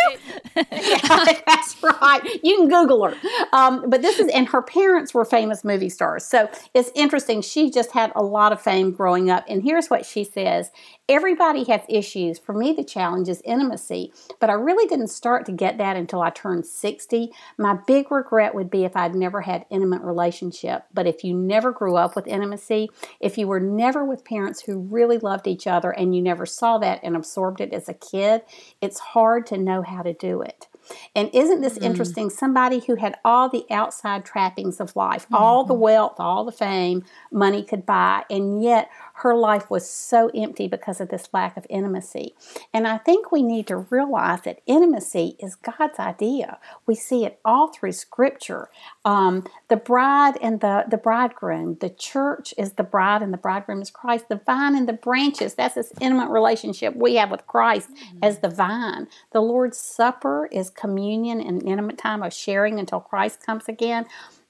yeah, 0.56 1.42
that's 1.48 1.76
right. 1.84 2.22
You 2.44 2.56
can 2.58 2.70
Google 2.70 3.10
her. 3.10 3.16
Um, 3.52 3.90
but 3.90 4.02
this 4.02 4.20
is, 4.20 4.30
and 4.30 4.48
her 4.50 4.62
parents 4.62 5.14
were 5.14 5.26
famous 5.26 5.64
movie 5.64 5.90
stars. 5.90 6.24
So 6.24 6.50
it's 6.74 6.92
interesting. 6.96 7.42
She 7.42 7.70
just 7.70 7.92
had 7.92 8.05
had 8.06 8.14
a 8.16 8.24
lot 8.24 8.52
of 8.52 8.62
fame 8.62 8.92
growing 8.92 9.30
up. 9.30 9.46
And 9.48 9.64
here's 9.64 9.90
what 9.90 10.06
she 10.06 10.24
says 10.24 10.72
Everybody 11.08 11.64
has 11.66 11.82
issues. 11.88 12.40
For 12.40 12.54
me, 12.54 12.74
the 12.74 12.84
challenge 12.84 13.30
is 13.30 13.42
intimacy, 13.46 14.12
but 14.40 14.50
I 14.50 14.54
really 14.54 14.88
didn't 14.88 15.10
start 15.10 15.46
to 15.46 15.52
get 15.52 15.78
that 15.78 15.96
until 15.96 16.22
I 16.22 16.32
turned 16.32 16.66
60. 16.66 17.32
My 17.58 17.78
big 17.86 18.12
regret 18.12 18.56
would 18.56 18.72
be 18.72 18.86
if 18.86 18.96
I'd 18.96 19.14
never 19.14 19.42
had 19.42 19.66
intimate 19.70 20.02
relationship. 20.02 20.86
But 20.94 21.06
if 21.06 21.24
you 21.24 21.36
never 21.36 21.72
grew 21.72 21.96
up 21.96 22.16
with 22.16 22.28
intimacy, 22.28 22.90
if 23.20 23.38
you 23.38 23.48
were 23.48 23.60
never 23.60 24.04
with 24.04 24.26
parents 24.26 24.62
who 24.62 24.80
really 24.80 25.20
loved 25.20 25.48
each 25.48 25.68
other 25.68 25.92
and 25.92 26.16
you 26.16 26.22
never 26.22 26.46
saw 26.46 26.80
that 26.80 27.02
and 27.04 27.16
absorbed 27.16 27.62
it 27.62 27.74
as 27.74 27.88
a 27.88 27.94
kid, 27.94 28.42
it's 28.82 29.00
hard 29.00 29.46
to 29.48 29.58
know 29.58 29.84
how 29.84 30.02
to 30.02 30.14
do 30.14 30.42
it. 30.42 30.68
And 31.16 31.30
isn't 31.34 31.62
this 31.62 31.78
mm. 31.78 31.84
interesting? 31.84 32.30
Somebody 32.30 32.80
who 32.80 32.96
had 32.96 33.16
all 33.24 33.50
the 33.50 33.66
outside 33.72 34.26
trappings 34.26 34.80
of 34.80 34.96
life, 34.96 35.26
mm-hmm. 35.26 35.36
all 35.36 35.64
the 35.64 35.74
wealth, 35.74 36.20
all 36.20 36.46
the 36.46 36.52
fame 36.52 37.04
money 37.32 37.64
could 37.64 37.86
buy, 37.86 38.24
and 38.30 38.64
yet 38.64 38.90
her 39.20 39.34
life 39.34 39.70
was 39.70 39.90
so 39.90 40.30
empty 40.36 40.68
because 40.68 41.00
of 41.00 41.08
this 41.08 41.30
lack 41.34 41.56
of 41.56 41.66
intimacy. 41.70 42.36
And 42.74 42.86
I 42.86 42.98
think 42.98 43.32
we 43.32 43.44
need 43.44 43.66
to 43.68 43.78
realize 43.78 44.42
that 44.42 44.60
intimacy 44.66 45.38
is 45.40 45.56
God's 45.56 46.00
idea. 46.00 46.60
We 46.86 46.96
see 46.96 47.26
it 47.26 47.40
all 47.46 47.70
through 47.70 47.94
Scripture. 47.94 48.70
Um, 49.06 49.46
the 49.70 49.78
bride 49.78 50.38
and 50.42 50.60
the, 50.60 50.84
the 50.90 50.98
bridegroom, 50.98 51.78
the 51.80 51.90
church 51.90 52.54
is 52.58 52.74
the 52.74 52.84
bride 52.84 53.22
and 53.22 53.34
the 53.34 53.38
bridegroom 53.38 53.82
is 53.82 53.90
Christ. 53.90 54.28
The 54.28 54.42
vine 54.46 54.76
and 54.76 54.88
the 54.88 54.94
branches, 54.94 55.56
that's 55.56 55.76
this 55.76 55.94
intimate 56.02 56.30
relationship 56.30 56.96
we 56.96 57.16
have 57.16 57.32
with 57.32 57.48
Christ 57.48 57.90
mm-hmm. 57.92 58.18
as 58.22 58.40
the 58.40 58.50
vine. 58.50 59.08
The 59.32 59.42
Lord's 59.42 59.78
Supper 59.78 60.50
is 60.52 60.70
communion 60.70 61.40
and 61.40 61.64
intimate 61.64 61.98
time 61.98 62.22
of 62.22 62.34
sharing 62.34 62.80
until 62.80 63.00
Christ 63.00 63.46
comes 63.46 63.70
again. 63.70 64.08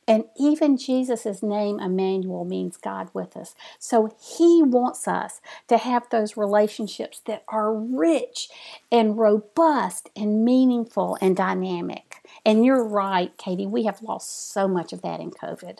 And 0.08 0.26
even 0.40 0.78
Jesus' 0.78 1.42
name, 1.42 1.80
Emmanuel, 1.80 2.46
means 2.46 2.78
God 2.78 3.10
with 3.14 3.36
us. 3.36 3.56
So 3.80 4.16
he 4.22 4.62
wants 4.62 5.08
us 5.08 5.42
to 5.68 5.78
have 5.78 6.10
those 6.10 6.38
relationships 6.38 7.22
that 7.26 7.44
are 7.48 7.74
rich 7.74 8.50
and 8.92 9.18
robust 9.18 10.10
and 10.16 10.46
meaningful 10.46 11.18
and 11.22 11.36
dynamic. 11.36 12.28
And 12.46 12.64
you're 12.64 12.84
right, 12.84 13.36
Katie, 13.38 13.66
we 13.66 13.86
have 13.86 14.04
lost 14.04 14.52
so 14.52 14.68
much 14.68 14.94
of 14.94 15.02
that 15.02 15.20
in 15.20 15.32
COVID. 15.32 15.80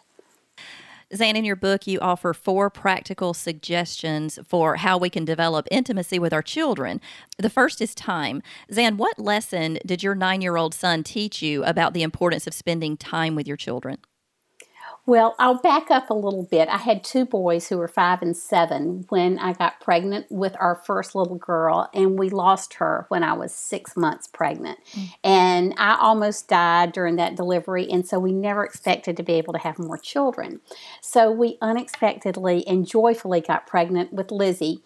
Zan, 1.14 1.36
in 1.36 1.46
your 1.46 1.56
book, 1.56 1.86
you 1.86 2.00
offer 2.00 2.34
four 2.34 2.72
practical 2.72 3.36
suggestions 3.36 4.40
for 4.46 4.78
how 4.78 4.98
we 4.98 5.10
can 5.10 5.24
develop 5.24 5.68
intimacy 5.70 6.18
with 6.18 6.34
our 6.34 6.42
children. 6.42 7.00
The 7.38 7.50
first 7.50 7.80
is 7.80 7.94
time. 7.94 8.42
Zan, 8.74 8.98
what 8.98 9.20
lesson 9.20 9.78
did 9.86 10.02
your 10.02 10.16
nine 10.16 10.42
year 10.42 10.58
old 10.58 10.74
son 10.74 11.04
teach 11.04 11.44
you 11.44 11.64
about 11.64 11.94
the 11.94 12.02
importance 12.02 12.48
of 12.48 12.56
spending 12.56 12.98
time 12.98 13.36
with 13.36 13.48
your 13.48 13.58
children? 13.58 14.00
Well, 15.08 15.36
I'll 15.38 15.60
back 15.60 15.92
up 15.92 16.10
a 16.10 16.16
little 16.16 16.48
bit. 16.50 16.68
I 16.68 16.78
had 16.78 17.04
two 17.04 17.26
boys 17.26 17.68
who 17.68 17.78
were 17.78 17.88
five 17.88 18.24
and 18.24 18.36
seven 18.36 19.06
when 19.10 19.38
I 19.38 19.54
got 19.54 19.80
pregnant 19.80 20.26
with 20.32 20.56
our 20.60 20.76
first 20.76 21.14
little 21.14 21.36
girl, 21.36 21.90
and 21.94 22.18
we 22.18 22.30
lost 22.30 22.76
her 22.76 23.06
when 23.10 23.24
I 23.24 23.34
was 23.34 23.54
six 23.54 23.96
months 23.96 24.28
pregnant. 24.28 24.80
Mm-hmm. 24.94 25.06
And 25.24 25.74
I 25.78 25.98
almost 26.00 26.48
died 26.48 26.92
during 26.92 27.18
that 27.18 27.36
delivery, 27.36 27.88
and 27.90 28.08
so 28.08 28.18
we 28.18 28.32
never 28.32 28.66
expected 28.66 29.16
to 29.18 29.24
be 29.24 29.34
able 29.34 29.54
to 29.54 29.60
have 29.60 29.78
more 29.78 29.98
children. 29.98 30.62
So 31.02 31.32
we 31.32 31.60
unexpectedly 31.62 32.66
and 32.68 32.88
joyfully 32.88 33.42
got 33.42 33.68
pregnant 33.68 34.12
with 34.12 34.32
Lizzie 34.32 34.82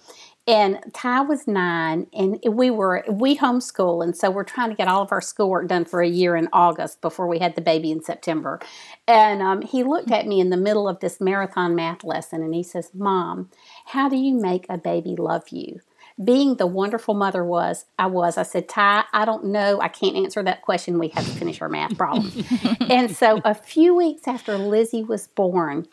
and 0.50 0.80
Ty 0.96 1.22
was 1.22 1.48
nine, 1.48 2.08
and 2.12 2.40
we 2.44 2.72
were 2.72 3.06
we 3.08 3.38
homeschool, 3.38 4.04
and 4.04 4.18
so 4.18 4.32
we're 4.32 4.44
trying 4.44 4.72
to 4.72 4.76
get 4.76 4.88
all 4.88 5.04
of 5.04 5.12
our 5.12 5.22
schoolwork 5.22 5.68
done 5.68 5.86
for 5.86 6.02
a 6.02 6.10
year 6.10 6.36
in 6.36 6.50
August 6.52 7.02
before 7.02 7.28
we 7.28 7.38
had 7.38 7.54
the 7.54 7.62
baby 7.62 7.92
in 7.92 8.02
September. 8.02 8.60
And 9.08 9.44
um, 9.44 9.62
he 9.62 9.84
looked 9.84 10.10
at 10.10 10.26
me 10.26 10.40
in 10.40 10.50
the 10.50 10.58
middle 10.58 10.90
of 10.90 11.02
this 11.02 11.22
marathon 11.22 11.76
math 11.76 12.04
lesson, 12.04 12.42
and 12.42 12.56
he 12.56 12.64
says, 12.64 12.90
"Mom, 12.96 13.52
how 13.86 14.10
do 14.10 14.18
you 14.18 14.34
make 14.34 14.66
a 14.70 14.78
baby 14.80 15.16
love 15.16 15.50
you?" 15.50 15.82
being 16.22 16.56
the 16.56 16.68
wonderful 16.68 17.14
mother 17.14 17.46
was, 17.46 17.86
I 17.98 18.08
was. 18.08 18.38
I 18.38 18.44
said, 18.44 18.68
Ty, 18.68 19.06
I 19.14 19.24
don't 19.24 19.46
know. 19.46 19.80
I 19.80 19.88
can't 19.88 20.18
answer 20.18 20.44
that 20.44 20.64
question. 20.64 21.00
We 21.00 21.08
have 21.10 21.24
to 21.24 21.32
finish 21.32 21.62
our 21.62 21.70
math 21.70 21.98
problem. 21.98 22.30
and 22.90 23.16
so 23.16 23.40
a 23.46 23.56
few 23.56 23.96
weeks 23.96 24.28
after 24.28 24.58
Lizzie 24.58 25.06
was 25.06 25.28
born, 25.28 25.88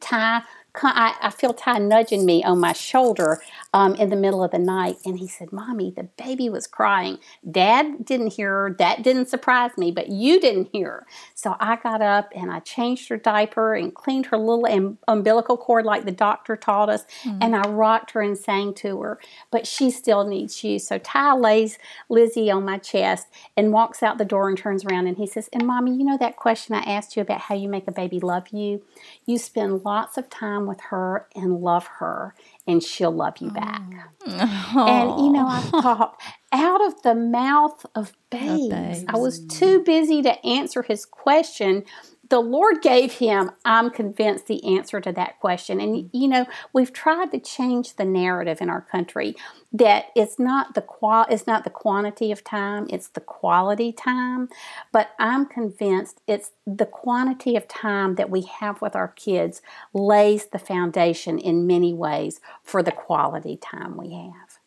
Ty 0.00 0.42
I, 0.82 1.14
I 1.20 1.30
feel 1.30 1.52
Ty 1.52 1.78
nudging 1.78 2.24
me 2.24 2.44
on 2.44 2.60
my 2.60 2.72
shoulder 2.72 3.40
um, 3.72 3.94
in 3.96 4.10
the 4.10 4.16
middle 4.16 4.42
of 4.42 4.50
the 4.50 4.58
night. 4.58 4.96
And 5.04 5.18
he 5.18 5.28
said, 5.28 5.52
Mommy, 5.52 5.90
the 5.90 6.04
baby 6.22 6.48
was 6.48 6.66
crying. 6.66 7.18
Dad 7.50 8.04
didn't 8.04 8.28
hear 8.34 8.50
her. 8.50 8.76
That 8.78 9.02
didn't 9.02 9.28
surprise 9.28 9.72
me, 9.76 9.90
but 9.90 10.08
you 10.08 10.40
didn't 10.40 10.70
hear 10.72 10.90
her. 10.90 11.06
So 11.46 11.54
I 11.60 11.76
got 11.76 12.02
up 12.02 12.32
and 12.34 12.50
I 12.50 12.58
changed 12.58 13.08
her 13.08 13.16
diaper 13.16 13.76
and 13.76 13.94
cleaned 13.94 14.26
her 14.26 14.36
little 14.36 14.66
um, 14.66 14.98
umbilical 15.06 15.56
cord 15.56 15.84
like 15.84 16.04
the 16.04 16.10
doctor 16.10 16.56
taught 16.56 16.88
us. 16.88 17.04
Mm-hmm. 17.22 17.38
And 17.40 17.54
I 17.54 17.68
rocked 17.68 18.10
her 18.10 18.20
and 18.20 18.36
sang 18.36 18.74
to 18.74 19.00
her. 19.02 19.20
But 19.52 19.64
she 19.64 19.92
still 19.92 20.26
needs 20.26 20.64
you. 20.64 20.80
So 20.80 20.98
Ty 20.98 21.34
lays 21.34 21.78
Lizzie 22.08 22.50
on 22.50 22.64
my 22.64 22.78
chest 22.78 23.28
and 23.56 23.72
walks 23.72 24.02
out 24.02 24.18
the 24.18 24.24
door 24.24 24.48
and 24.48 24.58
turns 24.58 24.84
around 24.84 25.06
and 25.06 25.18
he 25.18 25.26
says, 25.28 25.48
And 25.52 25.68
Mommy, 25.68 25.96
you 25.96 26.02
know 26.02 26.18
that 26.18 26.34
question 26.34 26.74
I 26.74 26.80
asked 26.80 27.14
you 27.14 27.22
about 27.22 27.42
how 27.42 27.54
you 27.54 27.68
make 27.68 27.86
a 27.86 27.92
baby 27.92 28.18
love 28.18 28.48
you? 28.48 28.82
You 29.24 29.38
spend 29.38 29.84
lots 29.84 30.18
of 30.18 30.28
time 30.28 30.66
with 30.66 30.80
her 30.90 31.28
and 31.36 31.60
love 31.60 31.86
her, 32.00 32.34
and 32.66 32.82
she'll 32.82 33.12
love 33.12 33.38
you 33.38 33.50
back. 33.50 33.82
Oh. 34.26 34.86
And 34.86 35.24
you 35.24 35.32
know, 35.32 35.46
I 35.46 35.60
thought, 35.60 36.20
out 36.52 36.84
of 36.84 37.02
the 37.02 37.14
mouth 37.14 37.86
of 37.94 38.12
babes, 38.30 38.68
babes, 38.68 39.04
I 39.08 39.16
was 39.16 39.44
too 39.46 39.82
busy 39.82 40.22
to 40.22 40.44
answer 40.44 40.82
his 40.82 41.06
question 41.06 41.84
the 42.28 42.40
Lord 42.40 42.82
gave 42.82 43.12
him, 43.12 43.50
I'm 43.64 43.90
convinced, 43.90 44.46
the 44.46 44.76
answer 44.76 45.00
to 45.00 45.12
that 45.12 45.38
question. 45.40 45.80
And, 45.80 46.10
you 46.12 46.28
know, 46.28 46.46
we've 46.72 46.92
tried 46.92 47.30
to 47.32 47.38
change 47.38 47.94
the 47.94 48.04
narrative 48.04 48.60
in 48.60 48.70
our 48.70 48.80
country 48.80 49.36
that 49.72 50.06
it's 50.14 50.38
not 50.38 50.74
the 50.74 50.80
qual 50.80 51.26
it's 51.28 51.46
not 51.46 51.64
the 51.64 51.70
quantity 51.70 52.32
of 52.32 52.42
time, 52.42 52.86
it's 52.88 53.08
the 53.08 53.20
quality 53.20 53.92
time. 53.92 54.48
But 54.92 55.10
I'm 55.18 55.46
convinced 55.46 56.20
it's 56.26 56.52
the 56.66 56.86
quantity 56.86 57.56
of 57.56 57.68
time 57.68 58.14
that 58.14 58.30
we 58.30 58.42
have 58.42 58.80
with 58.80 58.96
our 58.96 59.08
kids 59.08 59.60
lays 59.92 60.46
the 60.46 60.58
foundation 60.58 61.38
in 61.38 61.66
many 61.66 61.92
ways 61.92 62.40
for 62.62 62.82
the 62.82 62.92
quality 62.92 63.56
time 63.56 63.96
we 63.96 64.12
have. 64.12 64.58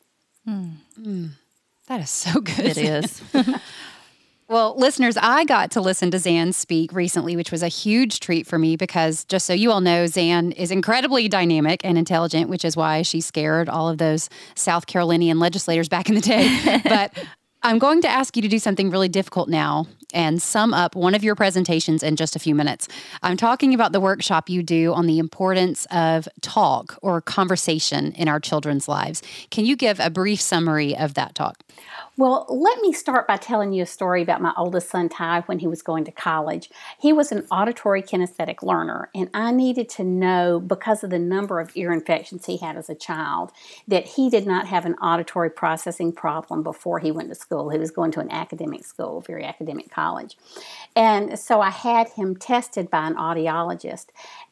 Mm. 0.47 0.71
Mm. 0.99 1.29
That 1.87 2.01
is 2.01 2.09
so 2.09 2.39
good. 2.41 2.59
It 2.59 2.77
is. 2.77 3.21
Well, 4.50 4.74
listeners, 4.75 5.15
I 5.15 5.46
got 5.46 5.70
to 5.72 5.82
listen 5.82 6.10
to 6.10 6.18
Zan 6.18 6.53
speak 6.53 6.91
recently, 6.91 7.36
which 7.36 7.51
was 7.51 7.62
a 7.62 7.68
huge 7.68 8.20
treat 8.20 8.48
for 8.48 8.58
me 8.58 8.75
because 8.75 9.24
just 9.25 9.46
so 9.46 9.53
you 9.53 9.72
all 9.72 9.79
know, 9.79 10.08
Zan 10.08 10.53
is 10.53 10.72
incredibly 10.72 11.27
dynamic 11.27 11.82
and 11.84 12.00
intelligent, 12.00 12.50
which 12.50 12.65
is 12.65 12.75
why 12.75 13.03
she 13.03 13.22
scared 13.22 13.70
all 13.70 13.88
of 13.89 14.00
those 14.00 14.27
South 14.56 14.88
Carolinian 14.88 15.38
legislators 15.38 15.88
back 15.88 16.10
in 16.10 16.15
the 16.15 16.22
day. 16.22 16.82
but 16.84 17.15
I'm 17.62 17.77
going 17.77 18.01
to 18.01 18.08
ask 18.08 18.36
you 18.36 18.41
to 18.41 18.48
do 18.48 18.58
something 18.58 18.89
really 18.89 19.08
difficult 19.08 19.50
now 19.50 19.86
and 20.15 20.41
sum 20.41 20.74
up 20.74 20.96
one 20.96 21.13
of 21.13 21.24
your 21.24 21.36
presentations 21.36 22.01
in 22.01 22.15
just 22.15 22.36
a 22.36 22.39
few 22.39 22.56
minutes. 22.56 22.88
I'm 23.22 23.38
talking 23.38 23.75
about 23.75 23.91
the 23.91 24.00
workshop 24.00 24.50
you 24.50 24.63
do 24.63 24.94
on 24.94 25.06
the 25.06 25.20
importance 25.20 25.86
of 25.91 26.27
talk 26.41 26.98
or 27.03 27.22
conversation 27.22 28.13
in 28.13 28.27
our 28.27 28.39
children's 28.39 28.88
lives. 28.88 29.22
Can 29.51 29.65
you 29.65 29.75
give 29.75 30.00
a 30.00 30.10
brief 30.10 30.41
summary 30.41 30.98
of 30.98 31.13
that 31.13 31.36
talk? 31.36 31.62
Well, 32.19 32.45
let 32.49 32.81
me 32.81 32.91
start 32.91 33.27
by 33.27 33.38
telling 33.38 33.71
you 33.71 33.83
a 33.83 33.85
story 33.85 34.21
about 34.21 34.41
my 34.41 34.53
oldest 34.57 34.89
son, 34.89 35.07
Ty, 35.07 35.39
when 35.45 35.59
he 35.59 35.67
was 35.67 35.81
going 35.81 36.03
to 36.03 36.11
college. 36.11 36.69
He 36.99 37.13
was 37.13 37.31
an 37.31 37.47
auditory 37.49 38.03
kinesthetic 38.03 38.61
learner, 38.61 39.09
and 39.15 39.29
I 39.33 39.53
needed 39.53 39.88
to 39.91 40.03
know, 40.03 40.59
because 40.59 41.01
of 41.01 41.11
the 41.11 41.17
number 41.17 41.61
of 41.61 41.71
ear 41.75 41.93
infections 41.93 42.45
he 42.45 42.57
had 42.57 42.75
as 42.75 42.89
a 42.89 42.93
child, 42.93 43.53
that 43.88 44.05
he 44.05 44.29
did 44.29 44.45
not 44.45 44.67
have 44.67 44.85
an 44.85 44.95
auditory 44.95 45.49
processing 45.49 46.11
problem 46.11 46.61
before 46.61 46.99
he 46.99 47.09
went 47.09 47.29
to 47.29 47.35
school. 47.35 47.69
He 47.69 47.79
was 47.79 47.89
going 47.89 48.11
to 48.11 48.19
an 48.19 48.31
academic 48.31 48.83
school, 48.83 49.21
very 49.21 49.45
academic 49.45 49.89
college. 49.89 50.38
And 50.97 51.39
so 51.39 51.61
I 51.61 51.69
had 51.69 52.09
him 52.09 52.35
tested 52.35 52.89
by 52.89 53.07
an 53.07 53.15
audiologist 53.15 54.07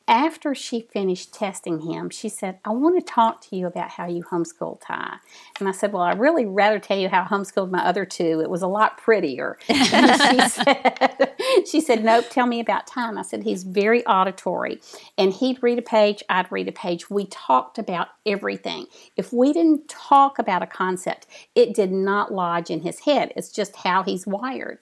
after 0.07 0.55
she 0.55 0.81
finished 0.81 1.33
testing 1.33 1.81
him, 1.81 2.09
she 2.09 2.29
said, 2.29 2.59
I 2.63 2.69
want 2.69 2.97
to 2.97 3.05
talk 3.05 3.41
to 3.49 3.55
you 3.55 3.67
about 3.67 3.89
how 3.89 4.07
you 4.07 4.23
homeschool 4.23 4.79
Ty. 4.79 5.17
And 5.59 5.67
I 5.67 5.71
said, 5.71 5.91
Well, 5.91 6.03
I'd 6.03 6.19
really 6.19 6.45
rather 6.45 6.79
tell 6.79 6.97
you 6.97 7.09
how 7.09 7.23
I 7.23 7.25
homeschooled 7.25 7.71
my 7.71 7.83
other 7.83 8.05
two. 8.05 8.39
It 8.41 8.49
was 8.49 8.61
a 8.61 8.67
lot 8.67 8.97
prettier. 8.97 9.57
And 9.69 10.21
she 10.21 10.49
said, 10.49 11.35
she 11.69 11.81
said, 11.81 12.03
Nope, 12.03 12.25
tell 12.29 12.45
me 12.45 12.59
about 12.59 12.87
Ty. 12.87 13.09
And 13.09 13.19
I 13.19 13.21
said, 13.21 13.43
He's 13.43 13.63
very 13.63 14.05
auditory. 14.05 14.79
And 15.17 15.33
he'd 15.33 15.61
read 15.61 15.79
a 15.79 15.83
page, 15.83 16.23
I'd 16.29 16.51
read 16.51 16.67
a 16.67 16.71
page. 16.71 17.09
We 17.09 17.25
talked 17.25 17.77
about 17.77 18.09
everything. 18.25 18.85
If 19.15 19.33
we 19.33 19.53
didn't 19.53 19.87
talk 19.89 20.39
about 20.39 20.63
a 20.63 20.67
concept, 20.67 21.27
it 21.55 21.73
did 21.73 21.91
not 21.91 22.33
lodge 22.33 22.69
in 22.69 22.81
his 22.81 22.99
head. 23.01 23.33
It's 23.35 23.51
just 23.51 23.75
how 23.77 24.03
he's 24.03 24.25
wired. 24.27 24.79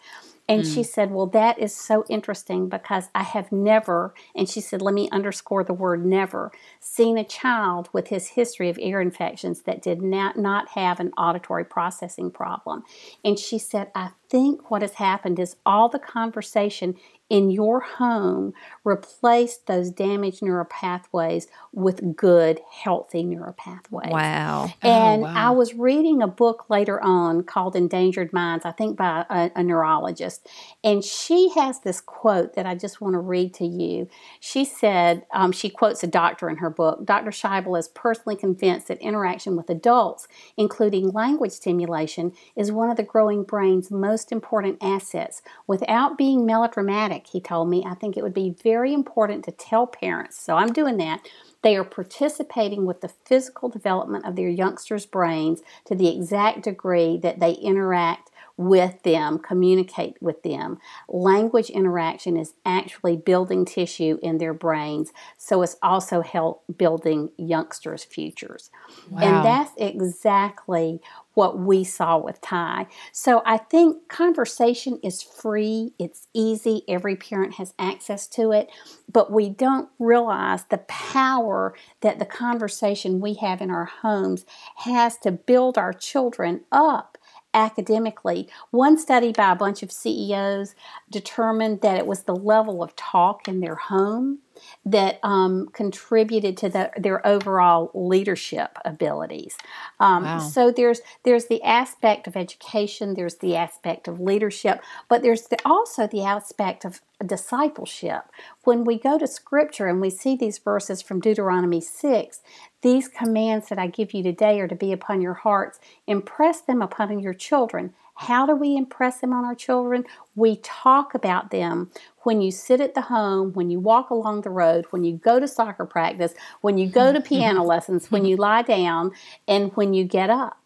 And 0.48 0.64
mm. 0.64 0.74
she 0.74 0.84
said, 0.84 1.12
Well, 1.12 1.26
that 1.28 1.58
is 1.60 1.76
so 1.76 2.06
interesting 2.10 2.70
because 2.70 3.10
I 3.16 3.24
have 3.24 3.52
never, 3.52 4.14
and 4.36 4.48
she 4.48 4.62
said, 4.62 4.82
Let 4.82 4.94
me 4.94 5.10
underscore 5.12 5.64
the 5.64 5.74
word 5.74 6.06
never, 6.06 6.52
seen 6.80 7.18
a 7.18 7.24
child 7.24 7.90
with 7.94 8.08
his 8.08 8.30
history 8.30 8.70
of 8.70 8.78
ear 8.78 9.02
infections 9.02 9.64
that 9.64 9.82
did 9.82 10.02
not, 10.02 10.38
not 10.38 10.70
have 10.70 11.00
an 11.00 11.12
auditory 11.18 11.66
processing 11.66 12.30
problem. 12.30 12.84
And 13.24 13.40
she 13.40 13.58
said, 13.58 13.92
I 13.96 14.12
think 14.30 14.70
what 14.70 14.82
has 14.82 14.96
happened 14.96 15.40
is 15.40 15.56
all 15.66 15.90
the 15.90 16.00
conversation 16.00 16.96
in 17.30 17.50
your 17.50 17.80
home 17.80 18.54
replace 18.84 19.58
those 19.58 19.90
damaged 19.90 20.44
neural 20.44 20.66
pathways 20.66 21.48
with 21.74 22.16
good, 22.16 22.62
healthy 22.72 23.24
neural 23.24 23.54
pathways. 23.54 24.12
Wow. 24.12 24.72
And 24.82 25.24
oh, 25.24 25.26
wow. 25.26 25.34
I 25.36 25.50
was 25.50 25.74
reading 25.74 26.22
a 26.22 26.28
book 26.28 26.70
later 26.70 27.02
on 27.02 27.44
called 27.44 27.76
Endangered 27.76 28.32
Minds, 28.32 28.64
I 28.64 28.72
think 28.72 28.98
by 28.98 29.26
a, 29.30 29.52
a 29.56 29.64
neurologist. 29.64 30.48
And 30.84 31.04
she 31.04 31.50
has 31.56 31.80
this 31.80 32.00
quote 32.00 32.54
that 32.56 32.68
I 32.68 32.76
just 32.76 33.02
want 33.02 33.14
to 33.14 33.20
read 33.20 33.54
to 33.56 33.66
you. 33.66 34.08
She 34.40 34.64
said, 34.64 35.26
um, 35.34 35.52
she 35.52 35.70
quotes 35.70 36.04
a 36.04 36.08
doctor 36.08 36.50
in 36.50 36.58
her 36.58 36.70
book 36.70 37.06
Dr. 37.06 37.32
Scheibel 37.32 37.78
is 37.78 37.88
personally 37.88 38.36
convinced 38.36 38.88
that 38.88 39.00
interaction 39.00 39.56
with 39.56 39.70
adults, 39.70 40.28
including 40.58 41.10
language 41.10 41.54
stimulation, 41.54 42.34
is 42.56 42.72
one 42.72 42.90
of 42.90 42.98
the 42.98 43.04
growing 43.04 43.44
brain's 43.44 43.90
most 43.90 44.32
important 44.32 44.78
assets. 44.82 45.42
Without 45.68 46.18
being 46.18 46.46
melodramatic, 46.46 47.15
he 47.28 47.40
told 47.40 47.70
me, 47.70 47.84
I 47.86 47.96
think 47.96 48.18
it 48.18 48.24
would 48.24 48.34
be 48.34 48.56
very 48.64 48.94
important 48.94 49.44
to 49.46 49.52
tell 49.52 49.88
parents. 49.88 50.40
So 50.40 50.56
I'm 50.56 50.74
doing 50.74 50.98
that. 50.98 51.28
They 51.62 51.76
are 51.76 51.84
participating 51.84 52.86
with 52.86 53.02
the 53.02 53.08
physical 53.08 53.70
development 53.70 54.26
of 54.26 54.36
their 54.36 54.50
youngsters' 54.50 55.06
brains 55.06 55.62
to 55.86 55.96
the 55.96 56.16
exact 56.16 56.64
degree 56.64 57.18
that 57.18 57.40
they 57.40 57.54
interact 57.54 58.30
with 58.58 59.04
them, 59.04 59.38
communicate 59.40 60.16
with 60.22 60.42
them. 60.44 60.78
Language 61.10 61.70
interaction 61.70 62.38
is 62.38 62.54
actually 62.66 63.18
building 63.18 63.66
tissue 63.66 64.18
in 64.22 64.38
their 64.38 64.54
brains, 64.54 65.12
so 65.38 65.62
it's 65.62 65.76
also 65.82 66.22
help 66.22 66.64
building 66.78 67.30
youngsters' 67.38 68.04
futures. 68.04 68.70
Wow. 69.10 69.22
And 69.22 69.46
that's 69.46 69.72
exactly 69.78 71.02
what 71.34 71.60
we 71.60 71.84
saw 71.84 72.18
with 72.18 72.40
Ty. 72.40 72.88
So 73.12 73.42
I 73.46 73.58
think 73.58 74.08
conversation 74.08 75.00
is 75.04 75.22
free, 75.22 75.94
it's 76.00 76.28
easy, 76.34 76.84
every 76.88 77.18
parent 77.18 77.56
has 77.56 77.74
access 77.78 78.26
to 78.28 78.52
it, 78.52 78.70
but 79.12 79.32
we 79.32 79.50
don't 79.50 79.90
realize 80.00 80.64
the 80.66 80.78
power 80.78 81.76
that 82.00 82.20
the 82.20 82.26
conversation 82.26 83.20
we 83.20 83.34
have 83.36 83.62
in 83.62 83.70
our 83.70 83.86
homes 83.86 84.46
has 84.78 85.18
to 85.20 85.32
build 85.32 85.78
our 85.78 85.92
children 85.92 86.62
up 86.72 87.18
academically. 87.56 88.48
One 88.70 88.98
study 88.98 89.32
by 89.32 89.52
a 89.52 89.56
bunch 89.56 89.82
of 89.82 89.92
CEOs 89.92 90.76
determined 91.10 91.82
that 91.82 91.98
it 91.98 92.06
was 92.06 92.24
the 92.24 92.36
level 92.36 92.84
of 92.84 92.96
talk 92.96 93.48
in 93.48 93.62
their 93.62 93.76
home 93.76 94.40
that 94.86 95.20
um, 95.24 95.68
contributed 95.74 96.58
to 96.58 96.70
the, 96.70 96.92
their 96.98 97.26
overall 97.26 97.92
leadership 97.94 98.78
abilities. 98.86 99.58
Um, 100.00 100.24
wow. 100.24 100.40
So 100.40 100.72
there's 100.72 101.02
there's 101.24 101.46
the 101.46 101.64
aspect 101.64 102.28
of 102.28 102.36
education, 102.36 103.14
there's 103.16 103.36
the 103.36 103.56
aspect 103.56 104.08
of 104.08 104.20
leadership, 104.20 104.82
but 105.10 105.22
there's 105.22 105.48
the, 105.48 105.58
also 105.66 106.08
the 106.08 106.24
aspect 106.24 106.86
of 106.86 107.02
discipleship. 107.26 108.24
When 108.64 108.84
we 108.84 109.00
go 109.00 109.18
to 109.18 109.28
Scripture 109.28 109.88
and 109.88 110.02
we 110.02 110.10
see 110.10 110.36
these 110.36 110.58
verses 110.58 111.02
from 111.02 111.20
Deuteronomy 111.20 111.82
six, 111.82 112.42
these 112.82 113.08
commands 113.08 113.70
that 113.70 113.80
I 113.80 113.88
give 113.88 114.14
you 114.14 114.22
today 114.22 114.60
are 114.60 114.68
to 114.68 114.76
be 114.76 114.92
upon 114.92 115.22
your 115.22 115.34
hearts. 115.34 115.80
Impress 116.08 116.62
them 116.62 116.82
upon 116.82 117.20
your 117.20 117.34
children. 117.34 117.94
How 118.16 118.46
do 118.46 118.56
we 118.56 118.76
impress 118.76 119.20
them 119.20 119.34
on 119.34 119.46
our 119.46 119.56
children? 119.56 120.06
We 120.36 120.58
talk 120.58 121.14
about 121.14 121.52
them 121.52 121.92
when 122.24 122.42
you 122.42 122.50
sit 122.50 122.82
at 122.82 122.96
the 122.96 123.02
home, 123.02 123.54
when 123.54 123.70
you 123.70 123.80
walk 123.80 124.10
along 124.10 124.42
the 124.42 124.50
road, 124.50 124.86
when 124.90 125.04
you 125.04 125.16
go 125.16 125.40
to 125.40 125.48
soccer 125.48 125.86
practice, 125.86 126.34
when 126.62 126.78
you 126.78 126.88
go 126.88 127.14
to 127.14 127.20
mm-hmm. 127.20 127.28
piano 127.28 127.64
lessons, 127.64 128.10
when 128.10 128.24
mm-hmm. 128.24 128.30
you 128.30 128.38
lie 128.38 128.62
down, 128.64 129.12
and 129.48 129.72
when 129.76 129.94
you 129.94 130.04
get 130.04 130.30
up. 130.30 130.58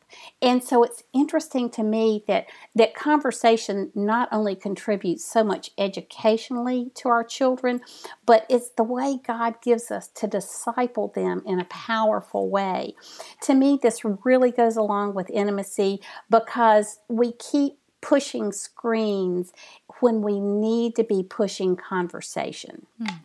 And 0.41 0.63
so 0.63 0.83
it's 0.83 1.03
interesting 1.13 1.69
to 1.71 1.83
me 1.83 2.23
that 2.27 2.47
that 2.75 2.93
conversation 2.93 3.91
not 3.95 4.29
only 4.31 4.55
contributes 4.55 5.25
so 5.25 5.43
much 5.43 5.71
educationally 5.77 6.91
to 6.95 7.09
our 7.09 7.23
children, 7.23 7.81
but 8.25 8.45
it's 8.49 8.69
the 8.69 8.83
way 8.83 9.19
God 9.25 9.61
gives 9.61 9.91
us 9.91 10.07
to 10.15 10.27
disciple 10.27 11.09
them 11.09 11.43
in 11.45 11.59
a 11.59 11.65
powerful 11.65 12.49
way. 12.49 12.95
To 13.43 13.53
me, 13.53 13.79
this 13.81 14.03
really 14.03 14.51
goes 14.51 14.77
along 14.77 15.13
with 15.13 15.29
intimacy 15.29 16.01
because 16.29 16.99
we 17.07 17.33
keep 17.33 17.79
pushing 18.01 18.51
screens 18.51 19.51
when 19.99 20.21
we 20.21 20.39
need 20.39 20.95
to 20.95 21.03
be 21.03 21.23
pushing 21.23 21.75
conversation. 21.75 22.85
Mm. 23.01 23.19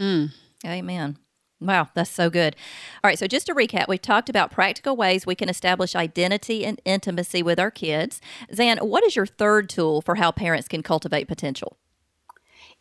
Mm. 0.00 0.32
Amen. 0.66 1.18
Wow, 1.60 1.88
that's 1.94 2.10
so 2.10 2.30
good. 2.30 2.54
All 3.02 3.08
right, 3.08 3.18
so 3.18 3.26
just 3.26 3.46
to 3.46 3.54
recap, 3.54 3.88
we've 3.88 4.00
talked 4.00 4.28
about 4.28 4.52
practical 4.52 4.96
ways 4.96 5.26
we 5.26 5.34
can 5.34 5.48
establish 5.48 5.96
identity 5.96 6.64
and 6.64 6.80
intimacy 6.84 7.42
with 7.42 7.58
our 7.58 7.70
kids. 7.70 8.20
Zan, 8.54 8.78
what 8.78 9.02
is 9.02 9.16
your 9.16 9.26
third 9.26 9.68
tool 9.68 10.00
for 10.00 10.16
how 10.16 10.30
parents 10.30 10.68
can 10.68 10.82
cultivate 10.82 11.26
potential? 11.26 11.76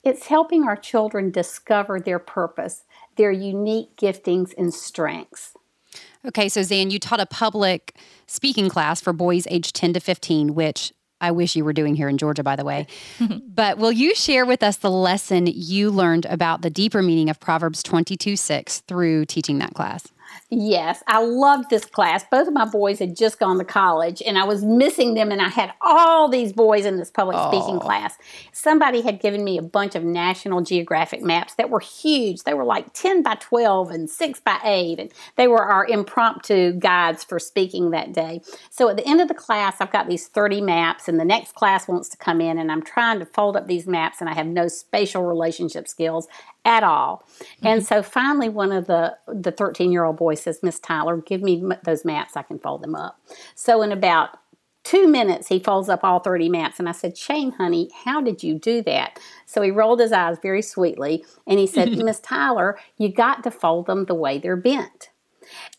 It's 0.04 0.28
helping 0.28 0.64
our 0.64 0.76
children 0.76 1.32
discover 1.32 2.00
their 2.00 2.20
purpose, 2.20 2.84
their 3.16 3.32
unique 3.32 3.96
giftings 3.98 4.54
and 4.58 4.72
strengths. 4.72 5.54
Okay, 6.26 6.48
so 6.48 6.62
Zan, 6.62 6.92
you 6.92 7.00
taught 7.00 7.20
a 7.20 7.26
public 7.26 7.96
speaking 8.28 8.70
class 8.70 9.02
for 9.02 9.12
boys 9.12 9.48
aged 9.50 9.76
10 9.76 9.94
to 9.94 10.00
15, 10.00 10.54
which 10.54 10.94
I 11.20 11.32
wish 11.32 11.56
you 11.56 11.66
were 11.66 11.74
doing 11.74 11.96
here 11.96 12.10
in 12.10 12.18
Georgia, 12.18 12.44
by 12.44 12.56
the 12.56 12.64
way. 12.64 12.88
but 13.48 13.78
will 13.78 13.92
you 13.92 14.14
share 14.16 14.46
with 14.46 14.62
us 14.64 14.78
the 14.78 14.92
lesson 14.92 15.48
you 15.48 15.90
learned 15.90 16.26
about 16.26 16.62
the 16.62 16.70
deeper 16.70 17.02
meaning 17.02 17.30
of 17.30 17.40
Proverbs 17.40 17.82
22 17.84 18.36
6 18.36 18.80
through 18.82 19.26
teaching 19.26 19.58
that 19.60 19.74
class? 19.74 20.08
Yes, 20.50 21.04
I 21.08 21.22
loved 21.22 21.70
this 21.70 21.84
class. 21.84 22.24
Both 22.32 22.48
of 22.48 22.54
my 22.54 22.64
boys 22.64 23.00
had 23.00 23.18
just 23.18 23.38
gone 23.38 23.58
to 23.58 23.66
college, 23.66 24.24
and 24.26 24.38
I 24.38 24.46
was 24.46 24.64
missing 24.64 25.14
them, 25.14 25.30
and 25.30 25.42
I 25.42 25.50
had 25.50 25.74
all 25.82 26.30
these 26.30 26.54
boys 26.54 26.86
in 26.86 26.96
this 26.96 27.12
public 27.12 27.36
oh. 27.38 27.52
speaking 27.52 27.82
class. 27.82 28.18
Somebody 28.54 29.02
had 29.02 29.20
given 29.20 29.44
me 29.44 29.58
a 29.58 29.62
bunch 29.62 29.94
of 29.94 30.06
National 30.06 30.62
Geographic 30.62 31.22
maps 31.22 31.56
that 31.56 31.70
were 31.70 31.82
huge. 31.82 32.44
They 32.44 32.54
were 32.54 32.64
like 32.64 32.94
10 32.94 33.24
by 33.24 33.36
12 33.36 33.92
and 33.92 34.10
6 34.10 34.40
by 34.40 34.58
8, 34.64 35.00
and 35.00 35.12
they 35.36 35.50
were 35.50 35.64
our 35.64 35.86
impromptu 35.86 36.72
guides 36.80 37.26
for 37.26 37.40
speaking 37.40 37.92
that 37.92 38.14
day. 38.14 38.40
So 38.70 38.88
at 38.88 38.96
the 38.96 39.06
end 39.06 39.20
of 39.20 39.28
the 39.28 39.34
class, 39.34 39.82
I've 39.82 39.92
got 39.92 40.08
these 40.08 40.28
30 40.30 40.62
maps, 40.62 41.10
and 41.10 41.20
the 41.20 41.26
next 41.26 41.56
class 41.56 41.90
wants 41.90 42.08
to 42.10 42.18
come 42.18 42.40
in, 42.40 42.58
and 42.58 42.72
I'm 42.72 42.84
trying 42.84 43.20
to 43.20 43.26
fold 43.26 43.58
up 43.58 43.68
these 43.68 43.86
maps, 43.86 44.22
and 44.22 44.30
I 44.30 44.34
have 44.34 44.48
no 44.48 44.70
spatial 44.70 45.24
relationship 45.24 45.90
skills 45.90 46.30
at 46.68 46.84
all. 46.84 47.26
Mm-hmm. 47.40 47.68
And 47.68 47.86
so 47.86 48.04
finally, 48.04 48.50
one 48.50 48.72
of 48.72 48.86
the 48.88 49.18
the 49.28 49.52
13 49.52 49.92
year 49.92 50.04
old 50.04 50.18
boys 50.18 50.37
says, 50.38 50.64
Miss 50.64 50.80
Tyler, 50.80 51.18
give 51.18 51.42
me 51.42 51.64
those 51.84 52.06
maps. 52.06 52.38
I 52.38 52.44
can 52.44 52.60
fold 52.60 52.84
them 52.84 52.96
up. 52.96 53.20
So 53.56 53.82
in 53.82 53.92
about 53.92 54.38
two 54.84 55.08
minutes, 55.08 55.50
he 55.50 55.60
folds 55.60 55.90
up 55.90 56.04
all 56.04 56.20
30 56.20 56.50
maps. 56.50 56.80
And 56.80 56.88
I 56.88 56.94
said, 56.94 57.18
Shane, 57.18 57.52
honey, 57.52 57.90
how 58.06 58.22
did 58.22 58.42
you 58.42 58.58
do 58.58 58.82
that? 58.84 59.20
So 59.46 59.62
he 59.62 59.70
rolled 59.70 60.00
his 60.00 60.14
eyes 60.14 60.38
very 60.42 60.62
sweetly 60.62 61.26
and 61.46 61.60
he 61.60 61.68
said, 61.68 61.98
Miss 61.98 62.20
Tyler, 62.20 62.80
you 62.98 63.12
got 63.12 63.44
to 63.44 63.52
fold 63.52 63.88
them 63.88 64.06
the 64.06 64.16
way 64.16 64.38
they're 64.38 64.56
bent. 64.56 65.10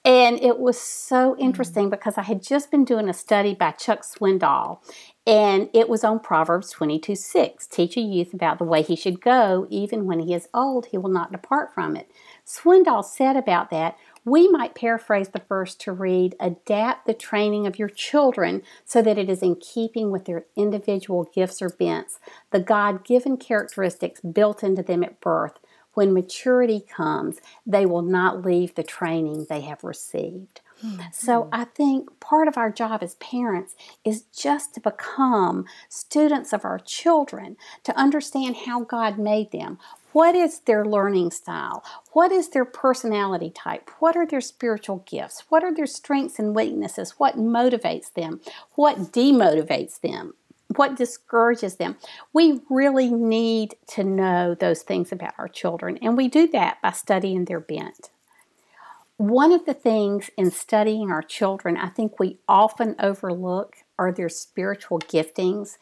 And 0.04 0.40
it 0.42 0.58
was 0.58 0.80
so 0.80 1.34
mm. 1.34 1.40
interesting 1.40 1.90
because 1.90 2.16
I 2.16 2.22
had 2.22 2.42
just 2.42 2.70
been 2.70 2.84
doing 2.84 3.08
a 3.08 3.14
study 3.14 3.54
by 3.54 3.72
Chuck 3.72 4.02
Swindoll, 4.02 4.78
and 5.26 5.68
it 5.74 5.88
was 5.88 6.04
on 6.04 6.20
Proverbs 6.20 6.70
22 6.70 7.14
6. 7.14 7.66
Teach 7.66 7.96
a 7.96 8.00
youth 8.00 8.32
about 8.32 8.58
the 8.58 8.64
way 8.64 8.82
he 8.82 8.96
should 8.96 9.20
go, 9.20 9.66
even 9.70 10.06
when 10.06 10.20
he 10.20 10.32
is 10.32 10.48
old, 10.54 10.86
he 10.86 10.98
will 10.98 11.10
not 11.10 11.32
depart 11.32 11.74
from 11.74 11.96
it. 11.96 12.10
Swindoll 12.46 13.04
said 13.04 13.36
about 13.36 13.70
that, 13.70 13.96
we 14.28 14.48
might 14.48 14.74
paraphrase 14.74 15.28
the 15.28 15.42
verse 15.48 15.74
to 15.76 15.92
read 15.92 16.34
Adapt 16.40 17.06
the 17.06 17.14
training 17.14 17.66
of 17.66 17.78
your 17.78 17.88
children 17.88 18.62
so 18.84 19.02
that 19.02 19.18
it 19.18 19.28
is 19.28 19.42
in 19.42 19.56
keeping 19.56 20.10
with 20.10 20.24
their 20.24 20.46
individual 20.56 21.28
gifts 21.34 21.60
or 21.62 21.70
bents, 21.70 22.18
the 22.50 22.60
God 22.60 23.04
given 23.04 23.36
characteristics 23.36 24.20
built 24.20 24.62
into 24.62 24.82
them 24.82 25.02
at 25.02 25.20
birth 25.20 25.58
when 25.98 26.14
maturity 26.14 26.80
comes, 26.80 27.38
they 27.66 27.84
will 27.84 28.02
not 28.02 28.44
leave 28.44 28.76
the 28.76 28.84
training 28.84 29.46
they 29.48 29.62
have 29.62 29.82
received. 29.82 30.60
Mm-hmm. 30.84 31.00
So 31.12 31.48
I 31.50 31.64
think 31.64 32.20
part 32.20 32.46
of 32.46 32.56
our 32.56 32.70
job 32.70 33.02
as 33.02 33.16
parents 33.16 33.74
is 34.04 34.22
just 34.22 34.74
to 34.74 34.80
become 34.80 35.64
students 35.88 36.52
of 36.52 36.64
our 36.64 36.78
children, 36.78 37.56
to 37.82 37.98
understand 37.98 38.58
how 38.64 38.84
God 38.84 39.18
made 39.18 39.50
them. 39.50 39.78
What 40.12 40.34
is 40.34 40.60
their 40.60 40.84
learning 40.84 41.32
style? 41.32 41.84
What 42.12 42.32
is 42.32 42.48
their 42.50 42.64
personality 42.64 43.50
type? 43.50 43.90
What 43.98 44.16
are 44.16 44.26
their 44.26 44.40
spiritual 44.40 45.04
gifts? 45.06 45.44
What 45.48 45.62
are 45.62 45.74
their 45.74 45.86
strengths 45.86 46.38
and 46.38 46.54
weaknesses? 46.54 47.14
What 47.18 47.36
motivates 47.36 48.12
them? 48.12 48.40
What 48.74 49.12
demotivates 49.12 50.00
them? 50.00 50.34
what 50.76 50.96
discourages 50.96 51.76
them. 51.76 51.96
We 52.32 52.60
really 52.68 53.10
need 53.10 53.74
to 53.88 54.04
know 54.04 54.54
those 54.54 54.82
things 54.82 55.12
about 55.12 55.34
our 55.38 55.48
children, 55.48 55.98
and 56.02 56.16
we 56.16 56.28
do 56.28 56.46
that 56.48 56.80
by 56.82 56.90
studying 56.92 57.46
their 57.46 57.60
bent. 57.60 58.10
One 59.16 59.50
of 59.50 59.66
the 59.66 59.74
things 59.74 60.30
in 60.36 60.50
studying 60.52 61.10
our 61.10 61.22
children, 61.22 61.76
I 61.76 61.88
think 61.88 62.20
we 62.20 62.38
often 62.48 62.94
overlook 63.00 63.78
are 63.98 64.12
their 64.12 64.28
spiritual 64.28 65.00
giftings. 65.00 65.76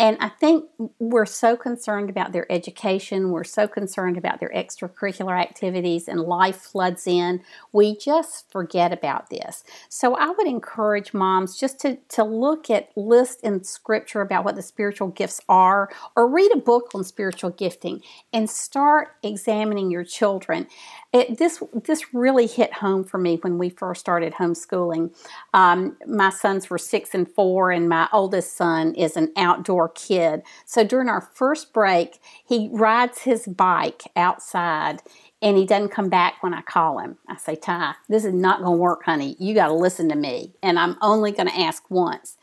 And 0.00 0.16
I 0.18 0.30
think 0.30 0.64
we're 0.98 1.26
so 1.26 1.58
concerned 1.58 2.08
about 2.08 2.32
their 2.32 2.50
education, 2.50 3.32
we're 3.32 3.44
so 3.44 3.68
concerned 3.68 4.16
about 4.16 4.40
their 4.40 4.48
extracurricular 4.48 5.38
activities, 5.38 6.08
and 6.08 6.22
life 6.22 6.56
floods 6.56 7.06
in. 7.06 7.42
We 7.72 7.98
just 7.98 8.50
forget 8.50 8.94
about 8.94 9.28
this. 9.28 9.62
So 9.90 10.16
I 10.16 10.30
would 10.30 10.46
encourage 10.46 11.12
moms 11.12 11.58
just 11.58 11.78
to, 11.80 11.98
to 12.08 12.24
look 12.24 12.70
at 12.70 12.88
lists 12.96 13.42
in 13.42 13.62
scripture 13.62 14.22
about 14.22 14.42
what 14.42 14.56
the 14.56 14.62
spiritual 14.62 15.08
gifts 15.08 15.42
are, 15.50 15.90
or 16.16 16.26
read 16.26 16.50
a 16.54 16.58
book 16.58 16.92
on 16.94 17.04
spiritual 17.04 17.50
gifting 17.50 18.00
and 18.32 18.48
start 18.48 19.08
examining 19.22 19.90
your 19.90 20.04
children. 20.04 20.66
It, 21.12 21.38
this 21.38 21.62
this 21.84 22.14
really 22.14 22.46
hit 22.46 22.72
home 22.72 23.04
for 23.04 23.18
me 23.18 23.36
when 23.42 23.58
we 23.58 23.68
first 23.68 24.00
started 24.00 24.32
homeschooling. 24.32 25.12
Um, 25.52 25.96
my 26.06 26.30
sons 26.30 26.70
were 26.70 26.78
six 26.78 27.14
and 27.14 27.28
four, 27.28 27.70
and 27.70 27.88
my 27.88 28.08
oldest 28.12 28.56
son 28.56 28.94
is 28.94 29.16
an 29.16 29.32
outdoor 29.36 29.89
kid. 29.90 30.42
So 30.64 30.84
during 30.84 31.08
our 31.08 31.20
first 31.34 31.72
break, 31.72 32.18
he 32.46 32.68
rides 32.72 33.20
his 33.20 33.46
bike 33.46 34.02
outside 34.16 35.02
and 35.42 35.56
he 35.56 35.64
doesn't 35.64 35.90
come 35.90 36.08
back 36.08 36.42
when 36.42 36.54
I 36.54 36.62
call 36.62 36.98
him. 36.98 37.18
I 37.28 37.36
say, 37.36 37.56
Ty, 37.56 37.94
this 38.08 38.24
is 38.24 38.34
not 38.34 38.60
going 38.60 38.76
to 38.76 38.82
work, 38.82 39.04
honey. 39.04 39.36
You 39.38 39.54
got 39.54 39.68
to 39.68 39.74
listen 39.74 40.08
to 40.10 40.14
me, 40.14 40.52
and 40.62 40.78
I'm 40.78 40.96
only 41.00 41.32
going 41.32 41.48
to 41.48 41.58
ask 41.58 41.82
once. 41.90 42.36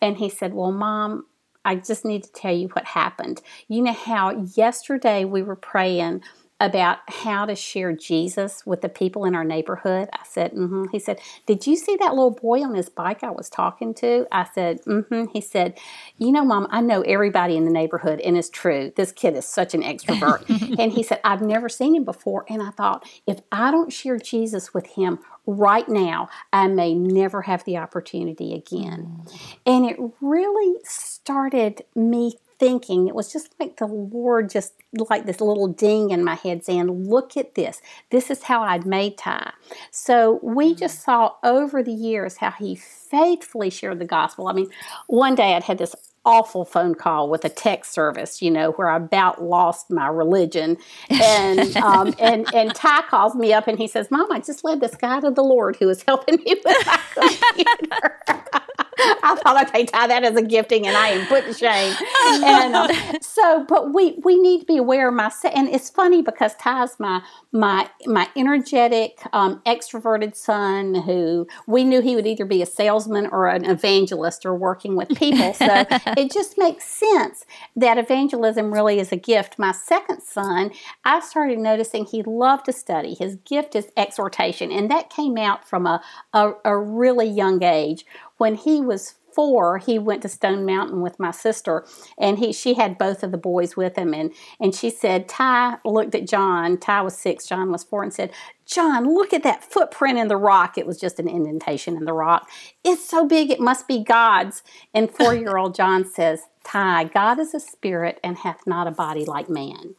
And 0.00 0.16
he 0.16 0.30
said, 0.30 0.54
Well, 0.54 0.72
mom, 0.72 1.26
I 1.64 1.76
just 1.76 2.04
need 2.04 2.24
to 2.24 2.32
tell 2.32 2.54
you 2.54 2.68
what 2.68 2.86
happened. 2.86 3.42
You 3.68 3.82
know 3.82 3.92
how 3.92 4.46
yesterday 4.56 5.24
we 5.24 5.42
were 5.42 5.56
praying 5.56 6.22
about 6.60 6.98
how 7.06 7.46
to 7.46 7.54
share 7.54 7.92
Jesus 7.92 8.66
with 8.66 8.80
the 8.80 8.88
people 8.88 9.24
in 9.24 9.34
our 9.34 9.44
neighborhood. 9.44 10.08
I 10.12 10.24
said, 10.24 10.52
mm-hmm. 10.52 10.86
He 10.90 10.98
said, 10.98 11.20
Did 11.46 11.66
you 11.66 11.76
see 11.76 11.96
that 11.96 12.14
little 12.14 12.32
boy 12.32 12.62
on 12.62 12.74
his 12.74 12.88
bike 12.88 13.22
I 13.22 13.30
was 13.30 13.48
talking 13.48 13.94
to? 13.94 14.26
I 14.32 14.46
said, 14.52 14.82
mm-hmm. 14.82 15.26
He 15.32 15.40
said, 15.40 15.78
You 16.18 16.32
know, 16.32 16.44
Mom, 16.44 16.66
I 16.70 16.80
know 16.80 17.02
everybody 17.02 17.56
in 17.56 17.64
the 17.64 17.70
neighborhood, 17.70 18.20
and 18.20 18.36
it's 18.36 18.50
true. 18.50 18.92
This 18.96 19.12
kid 19.12 19.36
is 19.36 19.46
such 19.46 19.72
an 19.74 19.82
extrovert. 19.82 20.48
and 20.78 20.92
he 20.92 21.02
said, 21.02 21.20
I've 21.22 21.42
never 21.42 21.68
seen 21.68 21.94
him 21.94 22.04
before. 22.04 22.44
And 22.48 22.60
I 22.60 22.70
thought, 22.70 23.08
if 23.26 23.40
I 23.52 23.70
don't 23.70 23.92
share 23.92 24.18
Jesus 24.18 24.74
with 24.74 24.86
him 24.86 25.20
right 25.46 25.88
now, 25.88 26.28
I 26.52 26.66
may 26.66 26.94
never 26.94 27.42
have 27.42 27.64
the 27.64 27.76
opportunity 27.76 28.52
again. 28.52 29.22
Mm. 29.24 29.56
And 29.64 29.86
it 29.86 29.96
really 30.20 30.76
started 30.84 31.84
me 31.94 32.34
thinking, 32.58 33.08
it 33.08 33.14
was 33.14 33.32
just 33.32 33.54
like 33.60 33.76
the 33.76 33.86
Lord, 33.86 34.50
just 34.50 34.74
like 34.92 35.26
this 35.26 35.40
little 35.40 35.68
ding 35.68 36.10
in 36.10 36.24
my 36.24 36.34
head 36.34 36.64
saying, 36.64 36.90
Look 36.90 37.36
at 37.36 37.54
this. 37.54 37.80
This 38.10 38.30
is 38.30 38.44
how 38.44 38.62
I'd 38.62 38.86
made 38.86 39.18
Ty. 39.18 39.52
So 39.90 40.40
we 40.42 40.70
mm-hmm. 40.70 40.78
just 40.78 41.02
saw 41.02 41.34
over 41.44 41.82
the 41.82 41.92
years 41.92 42.38
how 42.38 42.50
he 42.50 42.74
faithfully 42.74 43.70
shared 43.70 43.98
the 43.98 44.04
gospel. 44.04 44.48
I 44.48 44.52
mean, 44.52 44.70
one 45.06 45.34
day 45.34 45.54
I'd 45.54 45.64
had 45.64 45.78
this 45.78 45.94
awful 46.24 46.64
phone 46.64 46.94
call 46.94 47.30
with 47.30 47.44
a 47.44 47.48
text 47.48 47.92
service, 47.92 48.42
you 48.42 48.50
know, 48.50 48.72
where 48.72 48.90
I 48.90 48.96
about 48.96 49.42
lost 49.42 49.90
my 49.90 50.08
religion. 50.08 50.76
And 51.08 51.76
um, 51.78 52.14
and 52.20 52.46
and 52.54 52.74
Ty 52.74 53.02
calls 53.08 53.34
me 53.34 53.52
up 53.52 53.66
and 53.66 53.78
he 53.78 53.88
says, 53.88 54.10
Mom, 54.10 54.30
I 54.30 54.40
just 54.40 54.64
led 54.64 54.80
this 54.80 54.94
guy 54.94 55.20
to 55.20 55.30
the 55.30 55.42
Lord 55.42 55.76
who 55.76 55.86
was 55.86 56.02
helping 56.02 56.36
me 56.36 56.56
with 56.64 56.86
my 56.86 57.38
computer. 57.54 58.20
I 58.98 59.38
thought, 59.42 59.68
okay, 59.68 59.86
Ty, 59.86 60.06
that 60.08 60.24
is 60.24 60.36
a 60.36 60.42
gifting, 60.42 60.86
and 60.86 60.96
I 60.96 61.08
am 61.08 61.26
put 61.26 61.44
to 61.44 61.54
shame. 61.54 61.94
And 62.22 62.74
um, 62.74 62.90
so, 63.20 63.64
but 63.68 63.92
we 63.94 64.18
we 64.24 64.38
need 64.38 64.60
to 64.60 64.66
be 64.66 64.76
aware 64.76 65.08
of 65.08 65.14
myself. 65.14 65.54
And 65.56 65.68
it's 65.68 65.90
funny 65.90 66.22
because 66.22 66.54
Ty's 66.56 66.98
my 66.98 67.22
my 67.52 67.88
my 68.06 68.28
energetic, 68.36 69.20
um, 69.32 69.60
extroverted 69.66 70.34
son 70.34 70.94
who 70.94 71.46
we 71.66 71.84
knew 71.84 72.00
he 72.00 72.14
would 72.14 72.26
either 72.26 72.44
be 72.44 72.62
a 72.62 72.66
salesman 72.66 73.28
or 73.28 73.48
an 73.48 73.64
evangelist 73.64 74.44
or 74.44 74.54
working 74.54 74.96
with 74.96 75.08
people. 75.10 75.54
So 75.54 75.66
it 76.16 76.32
just 76.32 76.58
makes 76.58 76.84
sense 76.84 77.44
that 77.76 77.98
evangelism 77.98 78.72
really 78.72 78.98
is 78.98 79.12
a 79.12 79.16
gift. 79.16 79.58
My 79.58 79.72
second 79.72 80.22
son, 80.22 80.70
I 81.04 81.20
started 81.20 81.58
noticing 81.58 82.04
he 82.04 82.22
loved 82.22 82.66
to 82.66 82.72
study. 82.72 83.14
His 83.14 83.36
gift 83.36 83.74
is 83.74 83.88
exhortation, 83.96 84.70
and 84.70 84.90
that 84.90 85.10
came 85.10 85.36
out 85.36 85.68
from 85.68 85.86
a, 85.86 86.02
a, 86.32 86.52
a 86.64 86.76
really 86.76 87.28
young 87.28 87.62
age 87.62 88.04
when 88.38 88.54
he 88.54 88.80
was 88.80 89.14
four, 89.34 89.78
he 89.78 89.98
went 89.98 90.22
to 90.22 90.28
Stone 90.28 90.66
Mountain 90.66 91.00
with 91.00 91.20
my 91.20 91.30
sister, 91.30 91.86
and 92.18 92.38
he 92.38 92.52
she 92.52 92.74
had 92.74 92.98
both 92.98 93.22
of 93.22 93.30
the 93.30 93.38
boys 93.38 93.76
with 93.76 93.96
him, 93.96 94.14
and 94.14 94.32
and 94.60 94.74
she 94.74 94.90
said, 94.90 95.28
Ty 95.28 95.78
looked 95.84 96.14
at 96.14 96.26
John. 96.26 96.78
Ty 96.78 97.02
was 97.02 97.16
six, 97.16 97.46
John 97.46 97.70
was 97.70 97.84
four, 97.84 98.02
and 98.02 98.12
said, 98.12 98.32
John, 98.68 99.14
look 99.14 99.32
at 99.32 99.42
that 99.44 99.64
footprint 99.64 100.18
in 100.18 100.28
the 100.28 100.36
rock. 100.36 100.76
It 100.76 100.86
was 100.86 101.00
just 101.00 101.18
an 101.18 101.26
indentation 101.26 101.96
in 101.96 102.04
the 102.04 102.12
rock. 102.12 102.50
It's 102.84 103.02
so 103.02 103.26
big, 103.26 103.50
it 103.50 103.60
must 103.60 103.88
be 103.88 104.04
God's. 104.04 104.62
And 104.92 105.10
four 105.14 105.34
year 105.34 105.56
old 105.56 105.74
John 105.74 106.04
says, 106.04 106.42
Ty, 106.64 107.04
God 107.04 107.38
is 107.38 107.54
a 107.54 107.60
spirit 107.60 108.20
and 108.22 108.36
hath 108.36 108.66
not 108.66 108.86
a 108.86 108.90
body 108.90 109.24
like 109.24 109.48
man. 109.48 109.94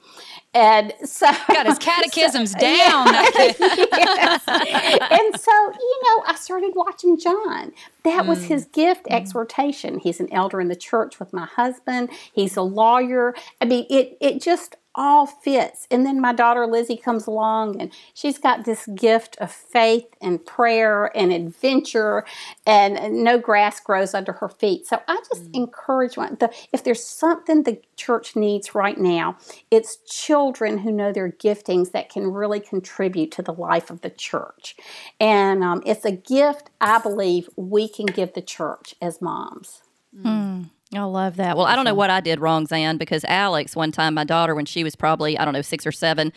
And 0.53 0.93
so 1.03 1.25
got 1.47 1.65
his 1.65 1.79
catechisms 1.79 2.51
so, 2.51 2.60
down. 2.60 3.08
yes. 3.08 4.43
And 4.47 5.39
so, 5.39 5.51
you 5.51 6.01
know, 6.03 6.23
I 6.27 6.36
started 6.39 6.73
watching 6.75 7.17
John. 7.19 7.71
That 8.03 8.27
was 8.27 8.43
his 8.43 8.67
mm. 8.67 8.73
gift, 8.73 9.05
mm. 9.05 9.15
exhortation. 9.15 9.97
He's 9.97 10.19
an 10.19 10.32
elder 10.32 10.62
in 10.62 10.67
the 10.67 10.75
church 10.75 11.19
with 11.19 11.34
my 11.34 11.47
husband. 11.47 12.12
He's 12.34 12.55
a 12.55 12.62
lawyer. 12.62 13.34
I 13.62 13.65
mean, 13.65 13.88
it 13.89 14.15
it 14.21 14.39
just 14.39 14.75
all 14.99 15.25
fits. 15.25 15.88
And 15.89 16.05
then 16.05 16.19
my 16.19 16.33
daughter 16.33 16.67
Lizzie 16.67 16.97
comes 16.97 17.25
along 17.25 17.79
and 17.79 17.91
she's 18.13 18.38
got 18.38 18.65
this 18.65 18.85
gift 18.88 19.38
of 19.39 19.49
faith 19.49 20.05
and 20.21 20.45
prayer 20.45 21.15
and 21.15 21.31
adventure, 21.31 22.25
and 22.67 23.23
no 23.23 23.39
grass 23.39 23.79
grows 23.79 24.13
under 24.13 24.33
her 24.33 24.49
feet. 24.49 24.85
So 24.85 25.01
I 25.07 25.15
just 25.29 25.45
mm. 25.45 25.55
encourage 25.55 26.17
one. 26.17 26.35
The, 26.39 26.53
if 26.73 26.83
there's 26.83 27.03
something 27.03 27.63
the 27.63 27.81
church 27.95 28.35
needs 28.35 28.75
right 28.75 28.97
now, 28.97 29.38
it's 29.71 29.95
children 30.05 30.79
who 30.79 30.91
know 30.91 31.13
their 31.13 31.31
giftings 31.31 31.91
that 31.93 32.09
can 32.09 32.27
really 32.27 32.59
contribute 32.59 33.31
to 33.31 33.41
the 33.41 33.53
life 33.53 33.89
of 33.89 34.01
the 34.01 34.09
church. 34.09 34.75
And 35.17 35.63
um, 35.63 35.81
it's 35.85 36.03
a 36.03 36.12
gift 36.12 36.71
I 36.81 36.99
believe 36.99 37.49
we 37.55 37.88
can 37.88 38.07
give 38.07 38.33
the 38.33 38.41
church 38.41 38.95
as 39.01 39.21
moms. 39.21 39.81
Mm. 40.13 40.71
I 40.95 41.04
love 41.04 41.36
that. 41.36 41.56
Well, 41.56 41.67
I 41.67 41.75
don't 41.75 41.86
know 41.86 41.93
what 41.93 42.10
I 42.10 42.19
did 42.19 42.39
wrong, 42.39 42.65
Zan, 42.65 42.97
because 42.97 43.23
Alex, 43.25 43.75
one 43.75 43.91
time, 43.91 44.15
my 44.15 44.23
daughter, 44.23 44.56
when 44.56 44.65
she 44.65 44.84
was 44.84 44.95
probably, 44.95 45.38
I 45.38 45.45
don't 45.45 45.54
know, 45.54 45.62
six 45.62 45.86
or 45.86 45.91
seven, 45.91 46.34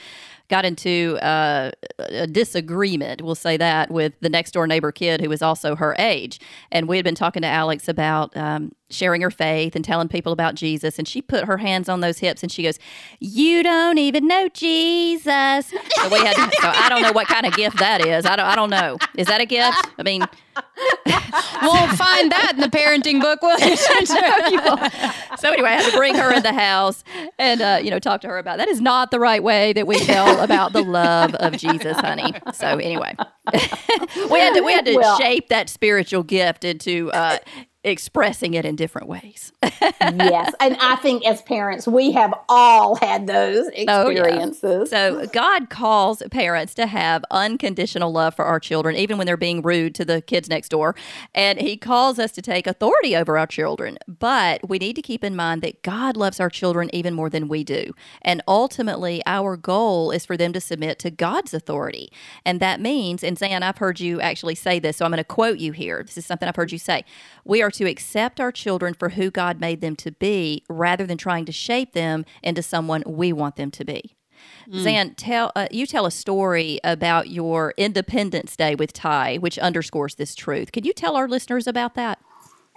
got 0.52 0.66
into 0.66 1.18
uh, 1.22 1.70
a 1.98 2.26
disagreement, 2.26 3.22
we'll 3.22 3.34
say 3.34 3.56
that, 3.56 3.90
with 3.90 4.12
the 4.20 4.28
next 4.28 4.50
door 4.50 4.66
neighbor 4.66 4.92
kid 4.92 5.22
who 5.22 5.30
was 5.30 5.40
also 5.40 5.74
her 5.74 5.96
age. 5.98 6.38
And 6.70 6.86
we 6.86 6.98
had 6.98 7.04
been 7.06 7.14
talking 7.14 7.40
to 7.40 7.48
Alex 7.48 7.88
about 7.88 8.36
um, 8.36 8.72
sharing 8.90 9.22
her 9.22 9.30
faith 9.30 9.74
and 9.74 9.82
telling 9.82 10.08
people 10.08 10.30
about 10.30 10.54
Jesus. 10.54 10.98
And 10.98 11.08
she 11.08 11.22
put 11.22 11.46
her 11.46 11.56
hands 11.56 11.88
on 11.88 12.00
those 12.00 12.18
hips 12.18 12.42
and 12.42 12.52
she 12.52 12.62
goes, 12.62 12.78
You 13.18 13.62
don't 13.62 13.96
even 13.96 14.28
know 14.28 14.48
Jesus. 14.50 15.68
So 15.68 16.08
we 16.10 16.18
had 16.18 16.36
so 16.60 16.68
I 16.68 16.88
don't 16.90 17.00
know 17.00 17.12
what 17.12 17.28
kind 17.28 17.46
of 17.46 17.54
gift 17.54 17.78
that 17.78 18.04
is. 18.04 18.26
I 18.26 18.36
don't, 18.36 18.46
I 18.46 18.54
don't 18.54 18.70
know. 18.70 18.98
Is 19.16 19.28
that 19.28 19.40
a 19.40 19.46
gift? 19.46 19.88
I 19.98 20.02
mean, 20.02 20.20
we'll 21.62 21.88
find 21.96 22.30
that 22.30 22.52
in 22.54 22.60
the 22.60 22.68
parenting 22.68 23.20
book. 23.20 23.40
Will 23.40 23.58
you? 23.58 23.76
So 25.38 25.50
anyway, 25.50 25.70
I 25.70 25.80
had 25.80 25.90
to 25.90 25.96
bring 25.96 26.14
her 26.14 26.32
in 26.32 26.42
the 26.42 26.52
house 26.52 27.04
and 27.38 27.62
uh, 27.62 27.80
you 27.82 27.90
know 27.90 27.98
talk 27.98 28.20
to 28.22 28.28
her 28.28 28.38
about 28.38 28.58
that 28.58 28.68
is 28.68 28.80
not 28.80 29.10
the 29.10 29.18
right 29.20 29.42
way 29.42 29.72
that 29.72 29.86
we 29.86 29.98
tell 30.04 30.41
about 30.42 30.72
the 30.72 30.82
love 30.82 31.34
of 31.34 31.56
Jesus, 31.56 31.98
honey. 31.98 32.34
So 32.52 32.66
anyway, 32.78 33.14
we 33.52 34.40
had 34.40 34.54
to 34.54 34.62
we 34.64 34.72
had 34.72 34.84
to 34.86 34.96
well, 34.96 35.18
shape 35.18 35.48
that 35.48 35.68
spiritual 35.68 36.22
gift 36.22 36.64
into 36.64 37.10
uh, 37.12 37.38
expressing 37.84 38.54
it 38.54 38.64
in 38.64 38.76
different 38.76 39.08
ways. 39.08 39.52
yes. 39.62 40.54
And 40.60 40.76
I 40.80 40.96
think 40.96 41.26
as 41.26 41.42
parents, 41.42 41.88
we 41.88 42.12
have 42.12 42.32
all 42.48 42.94
had 42.96 43.26
those 43.26 43.68
experiences. 43.68 44.92
Oh, 44.92 45.18
yeah. 45.18 45.24
So 45.24 45.26
God 45.32 45.68
calls 45.68 46.22
parents 46.30 46.74
to 46.74 46.86
have 46.86 47.24
unconditional 47.30 48.12
love 48.12 48.36
for 48.36 48.44
our 48.44 48.60
children, 48.60 48.94
even 48.94 49.18
when 49.18 49.26
they're 49.26 49.36
being 49.36 49.62
rude 49.62 49.94
to 49.96 50.04
the 50.04 50.22
kids 50.22 50.48
next 50.48 50.68
door. 50.68 50.94
And 51.34 51.60
He 51.60 51.76
calls 51.76 52.18
us 52.18 52.30
to 52.32 52.42
take 52.42 52.66
authority 52.68 53.16
over 53.16 53.36
our 53.36 53.48
children. 53.48 53.98
But 54.06 54.68
we 54.68 54.78
need 54.78 54.94
to 54.94 55.02
keep 55.02 55.24
in 55.24 55.34
mind 55.34 55.62
that 55.62 55.82
God 55.82 56.16
loves 56.16 56.38
our 56.38 56.50
children 56.50 56.88
even 56.94 57.14
more 57.14 57.28
than 57.28 57.48
we 57.48 57.64
do. 57.64 57.92
And 58.22 58.42
ultimately, 58.46 59.22
our 59.26 59.56
goal 59.56 60.12
is 60.12 60.24
for 60.24 60.36
them 60.36 60.52
to 60.52 60.60
submit 60.60 61.00
to 61.00 61.10
God's 61.10 61.52
authority. 61.52 62.12
And 62.44 62.60
that 62.60 62.80
means, 62.80 63.24
and 63.24 63.36
Zan, 63.36 63.64
I've 63.64 63.78
heard 63.78 63.98
you 63.98 64.20
actually 64.20 64.54
say 64.54 64.78
this, 64.78 64.98
so 64.98 65.04
I'm 65.04 65.10
going 65.10 65.18
to 65.18 65.24
quote 65.24 65.58
you 65.58 65.72
here. 65.72 66.04
This 66.04 66.16
is 66.16 66.26
something 66.26 66.48
I've 66.48 66.56
heard 66.56 66.70
you 66.70 66.78
say. 66.78 67.04
We 67.44 67.60
are 67.60 67.71
to 67.72 67.88
accept 67.88 68.40
our 68.40 68.52
children 68.52 68.94
for 68.94 69.10
who 69.10 69.30
God 69.30 69.60
made 69.60 69.80
them 69.80 69.96
to 69.96 70.12
be 70.12 70.64
rather 70.68 71.06
than 71.06 71.18
trying 71.18 71.44
to 71.46 71.52
shape 71.52 71.92
them 71.92 72.24
into 72.42 72.62
someone 72.62 73.02
we 73.06 73.32
want 73.32 73.56
them 73.56 73.70
to 73.72 73.84
be. 73.84 74.16
Mm. 74.68 74.82
Zan, 74.82 75.14
tell 75.14 75.52
uh, 75.54 75.68
you 75.70 75.86
tell 75.86 76.06
a 76.06 76.10
story 76.10 76.78
about 76.84 77.28
your 77.28 77.74
Independence 77.76 78.56
Day 78.56 78.74
with 78.74 78.92
Ty, 78.92 79.36
which 79.36 79.58
underscores 79.58 80.16
this 80.16 80.34
truth. 80.34 80.72
Could 80.72 80.86
you 80.86 80.92
tell 80.92 81.16
our 81.16 81.28
listeners 81.28 81.66
about 81.66 81.94
that? 81.94 82.18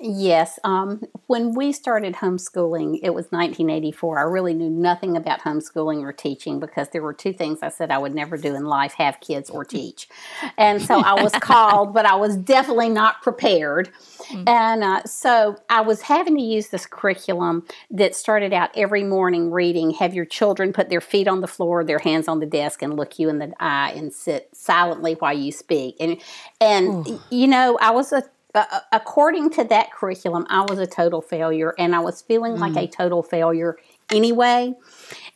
Yes. 0.01 0.59
Um, 0.65 1.03
when 1.27 1.55
we 1.55 1.71
started 1.71 2.15
homeschooling, 2.15 2.99
it 3.01 3.11
was 3.11 3.27
1984. 3.27 4.19
I 4.19 4.21
really 4.23 4.53
knew 4.53 4.69
nothing 4.69 5.15
about 5.15 5.39
homeschooling 5.39 6.01
or 6.01 6.11
teaching 6.11 6.59
because 6.59 6.89
there 6.89 7.01
were 7.01 7.13
two 7.13 7.31
things 7.31 7.59
I 7.61 7.69
said 7.69 7.91
I 7.91 7.97
would 7.97 8.13
never 8.13 8.35
do 8.35 8.55
in 8.55 8.65
life 8.65 8.93
have 8.95 9.21
kids 9.21 9.49
or 9.49 9.63
teach. 9.63 10.09
And 10.57 10.81
so 10.81 10.99
I 10.99 11.23
was 11.23 11.31
called, 11.39 11.93
but 11.93 12.05
I 12.05 12.15
was 12.15 12.35
definitely 12.35 12.89
not 12.89 13.21
prepared. 13.21 13.89
Mm-hmm. 14.27 14.49
And 14.49 14.83
uh, 14.83 15.03
so 15.05 15.55
I 15.69 15.79
was 15.79 16.01
having 16.01 16.35
to 16.35 16.43
use 16.43 16.67
this 16.67 16.85
curriculum 16.85 17.65
that 17.89 18.15
started 18.15 18.51
out 18.51 18.71
every 18.75 19.03
morning 19.03 19.49
reading 19.49 19.91
have 19.91 20.13
your 20.13 20.25
children 20.25 20.73
put 20.73 20.89
their 20.89 21.01
feet 21.01 21.27
on 21.29 21.39
the 21.39 21.47
floor, 21.47 21.85
their 21.85 21.99
hands 21.99 22.27
on 22.27 22.39
the 22.41 22.45
desk, 22.45 22.81
and 22.81 22.97
look 22.97 23.17
you 23.17 23.29
in 23.29 23.39
the 23.39 23.53
eye 23.61 23.93
and 23.95 24.11
sit 24.11 24.49
silently 24.53 25.13
while 25.13 25.37
you 25.37 25.53
speak. 25.53 25.95
And, 26.01 26.21
and 26.59 27.07
you 27.29 27.47
know, 27.47 27.77
I 27.79 27.91
was 27.91 28.11
a 28.11 28.23
uh, 28.55 28.79
according 28.91 29.49
to 29.51 29.63
that 29.65 29.91
curriculum, 29.91 30.45
I 30.49 30.61
was 30.61 30.79
a 30.79 30.87
total 30.87 31.21
failure, 31.21 31.73
and 31.77 31.95
I 31.95 31.99
was 31.99 32.21
feeling 32.21 32.55
mm. 32.55 32.59
like 32.59 32.75
a 32.75 32.87
total 32.87 33.21
failure 33.23 33.77
anyway. 34.11 34.73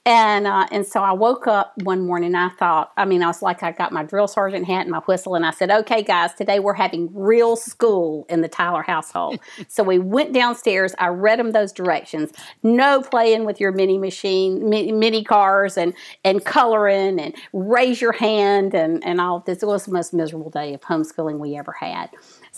And 0.06 0.48
uh, 0.48 0.66
and 0.72 0.88
so 0.88 1.02
I 1.02 1.12
woke 1.12 1.46
up 1.46 1.74
one 1.84 2.06
morning. 2.08 2.34
I 2.34 2.50
thought, 2.50 2.92
I 2.98 3.06
mean, 3.06 3.22
I 3.22 3.28
was 3.28 3.42
like, 3.42 3.62
I 3.62 3.72
got 3.72 3.92
my 3.92 4.04
drill 4.04 4.28
sergeant 4.28 4.66
hat 4.66 4.82
and 4.82 4.92
my 4.92 5.00
whistle, 5.00 5.36
and 5.36 5.46
I 5.46 5.52
said, 5.52 5.70
"Okay, 5.70 6.02
guys, 6.02 6.34
today 6.34 6.60
we're 6.60 6.74
having 6.74 7.10
real 7.14 7.56
school 7.56 8.26
in 8.30 8.42
the 8.42 8.48
Tyler 8.48 8.82
household." 8.82 9.40
so 9.68 9.84
we 9.84 10.00
went 10.00 10.34
downstairs. 10.34 10.96
I 10.98 11.10
read 11.10 11.38
them 11.38 11.52
those 11.52 11.72
directions. 11.72 12.32
No 12.64 13.02
playing 13.02 13.46
with 13.46 13.60
your 13.60 13.72
mini 13.72 13.98
machine, 13.98 14.70
mini, 14.70 14.92
mini 14.92 15.24
cars, 15.24 15.78
and 15.78 15.94
and 16.24 16.44
coloring, 16.44 17.20
and 17.20 17.36
raise 17.54 18.02
your 18.02 18.14
hand, 18.14 18.74
and 18.74 19.06
and 19.06 19.22
all 19.22 19.42
this. 19.42 19.62
It 19.62 19.68
was 19.68 19.86
the 19.86 19.92
most 19.92 20.14
miserable 20.14 20.50
day 20.50 20.74
of 20.74 20.82
homeschooling 20.82 21.38
we 21.38 21.58
ever 21.58 21.74
had. 21.74 22.10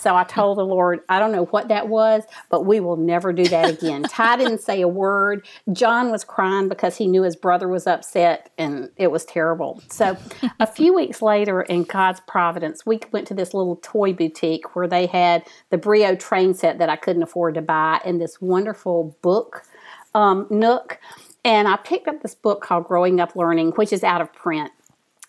So 0.02 0.16
I 0.16 0.24
told 0.24 0.58
the 0.58 0.66
Lord, 0.66 1.02
I 1.10 1.20
don't 1.20 1.32
know 1.32 1.46
what 1.46 1.68
that 1.68 1.88
was, 1.88 2.24
but 2.50 2.66
we 2.66 2.80
will 2.80 2.98
never 2.98 3.32
do 3.32 3.44
that 3.46 3.70
again. 3.70 4.02
Ty 4.04 4.38
didn't 4.38 4.62
say 4.62 4.82
a 4.82 4.88
word. 4.88 5.46
John 5.72 6.10
was 6.10 6.24
crying 6.24 6.70
because 6.70 6.98
he 6.98 7.06
knew 7.06 7.22
his 7.22 7.36
brother 7.36 7.68
was 7.68 7.86
upset 7.86 8.50
and 8.58 8.90
it 8.98 9.12
was 9.12 9.26
terrible. 9.26 9.80
So 9.90 10.18
a 10.60 10.66
few 10.82 10.96
weeks 10.96 11.22
later, 11.22 11.62
in 11.62 11.84
God's 11.84 12.20
providence, 12.22 12.84
we 12.84 13.00
went 13.12 13.28
to 13.28 13.36
this 13.36 13.54
little 13.54 13.76
toy 13.84 14.12
boutique 14.12 14.76
where 14.76 14.88
they 14.88 15.06
had 15.06 15.46
the 15.70 15.78
Brio 15.78 16.16
train 16.16 16.56
set 16.56 16.80
that 16.80 16.90
I 16.90 16.96
couldn't 16.96 17.22
afford 17.22 17.54
to 17.56 17.62
buy 17.62 18.02
and 18.04 18.20
this 18.20 18.42
wonderful 18.42 19.16
book 19.22 19.64
um, 20.16 20.48
nook. 20.50 21.00
And 21.46 21.68
I 21.68 21.78
picked 21.78 22.08
up 22.08 22.22
this 22.22 22.36
book 22.36 22.62
called 22.62 22.86
Growing 22.86 23.20
Up 23.20 23.36
Learning, 23.36 23.72
which 23.72 23.94
is 23.94 24.04
out 24.04 24.22
of 24.22 24.34
print 24.34 24.72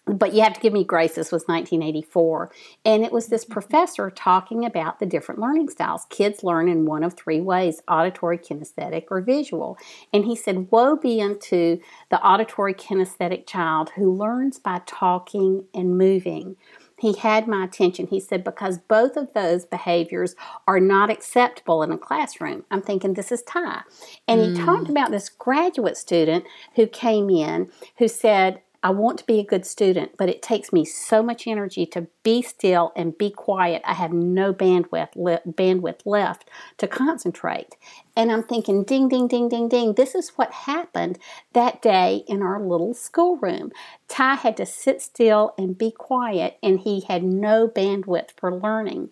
but 0.05 0.35
you 0.35 0.43
have 0.43 0.55
to 0.55 0.61
give 0.61 0.73
me 0.73 0.85
grace 0.85 1.15
this 1.15 1.31
was 1.31 1.45
1984 1.47 2.51
and 2.85 3.05
it 3.05 3.13
was 3.13 3.29
this 3.29 3.45
professor 3.45 4.11
talking 4.11 4.65
about 4.65 4.99
the 4.99 5.07
different 5.07 5.41
learning 5.41 5.69
styles 5.69 6.07
kids 6.11 6.43
learn 6.43 6.69
in 6.69 6.87
one 6.87 7.05
of 7.05 7.15
three 7.15 7.41
ways 7.41 7.83
auditory 7.89 8.39
kinesthetic 8.39 9.05
or 9.11 9.21
visual 9.21 9.79
and 10.13 10.25
he 10.25 10.35
said 10.35 10.71
woe 10.71 10.97
be 10.97 11.21
unto 11.21 11.79
the 12.11 12.21
auditory 12.21 12.75
kinesthetic 12.75 13.47
child 13.47 13.91
who 13.97 14.13
learns 14.13 14.59
by 14.59 14.81
talking 14.87 15.65
and 15.75 15.97
moving 15.97 16.57
he 17.03 17.15
had 17.15 17.49
my 17.49 17.65
attention. 17.65 18.07
He 18.07 18.21
said, 18.21 18.45
because 18.45 18.79
both 18.79 19.17
of 19.17 19.33
those 19.33 19.65
behaviors 19.65 20.37
are 20.69 20.79
not 20.79 21.11
acceptable 21.11 21.83
in 21.83 21.91
a 21.91 21.99
classroom. 21.99 22.65
I'm 22.71 22.81
thinking, 22.81 23.15
this 23.15 23.33
is 23.33 23.43
Ty. 23.43 23.81
And 24.29 24.41
mm. 24.41 24.57
he 24.57 24.65
talked 24.65 24.89
about 24.89 25.11
this 25.11 25.29
graduate 25.29 25.97
student 25.97 26.45
who 26.77 26.87
came 26.87 27.29
in 27.29 27.73
who 27.99 28.07
said, 28.07 28.63
I 28.85 28.91
want 28.91 29.19
to 29.19 29.27
be 29.27 29.39
a 29.39 29.45
good 29.45 29.65
student, 29.65 30.13
but 30.17 30.29
it 30.29 30.43
takes 30.43 30.73
me 30.73 30.85
so 30.85 31.23
much 31.23 31.47
energy 31.47 31.87
to 31.87 32.09
be 32.25 32.43
still 32.43 32.93
and 32.97 33.17
be 33.17 33.31
quiet. 33.31 33.81
I 33.85 33.95
have 33.95 34.13
no 34.13 34.53
bandwidth 34.53 35.15
le- 35.15 35.41
bandwidth 35.47 36.01
left 36.05 36.51
to 36.79 36.89
concentrate. 36.89 37.77
And 38.17 38.33
I'm 38.33 38.43
thinking, 38.43 38.83
ding, 38.83 39.09
ding, 39.09 39.29
ding, 39.29 39.49
ding, 39.49 39.69
ding. 39.69 39.95
This 39.95 40.15
is 40.15 40.31
what 40.31 40.53
happened 40.53 41.19
that 41.53 41.81
day 41.81 42.25
in 42.27 42.43
our 42.43 42.61
little 42.61 42.93
schoolroom. 42.93 43.71
Ty 44.13 44.35
had 44.35 44.59
to 44.59 44.67
sit 44.67 45.01
still 45.01 45.55
and 45.57 45.79
be 45.79 45.91
quiet, 45.91 46.59
and 46.63 46.81
he 46.81 47.01
had 47.09 47.23
no 47.23 47.67
bandwidth 47.67 48.33
for 48.37 48.55
learning. 48.55 49.09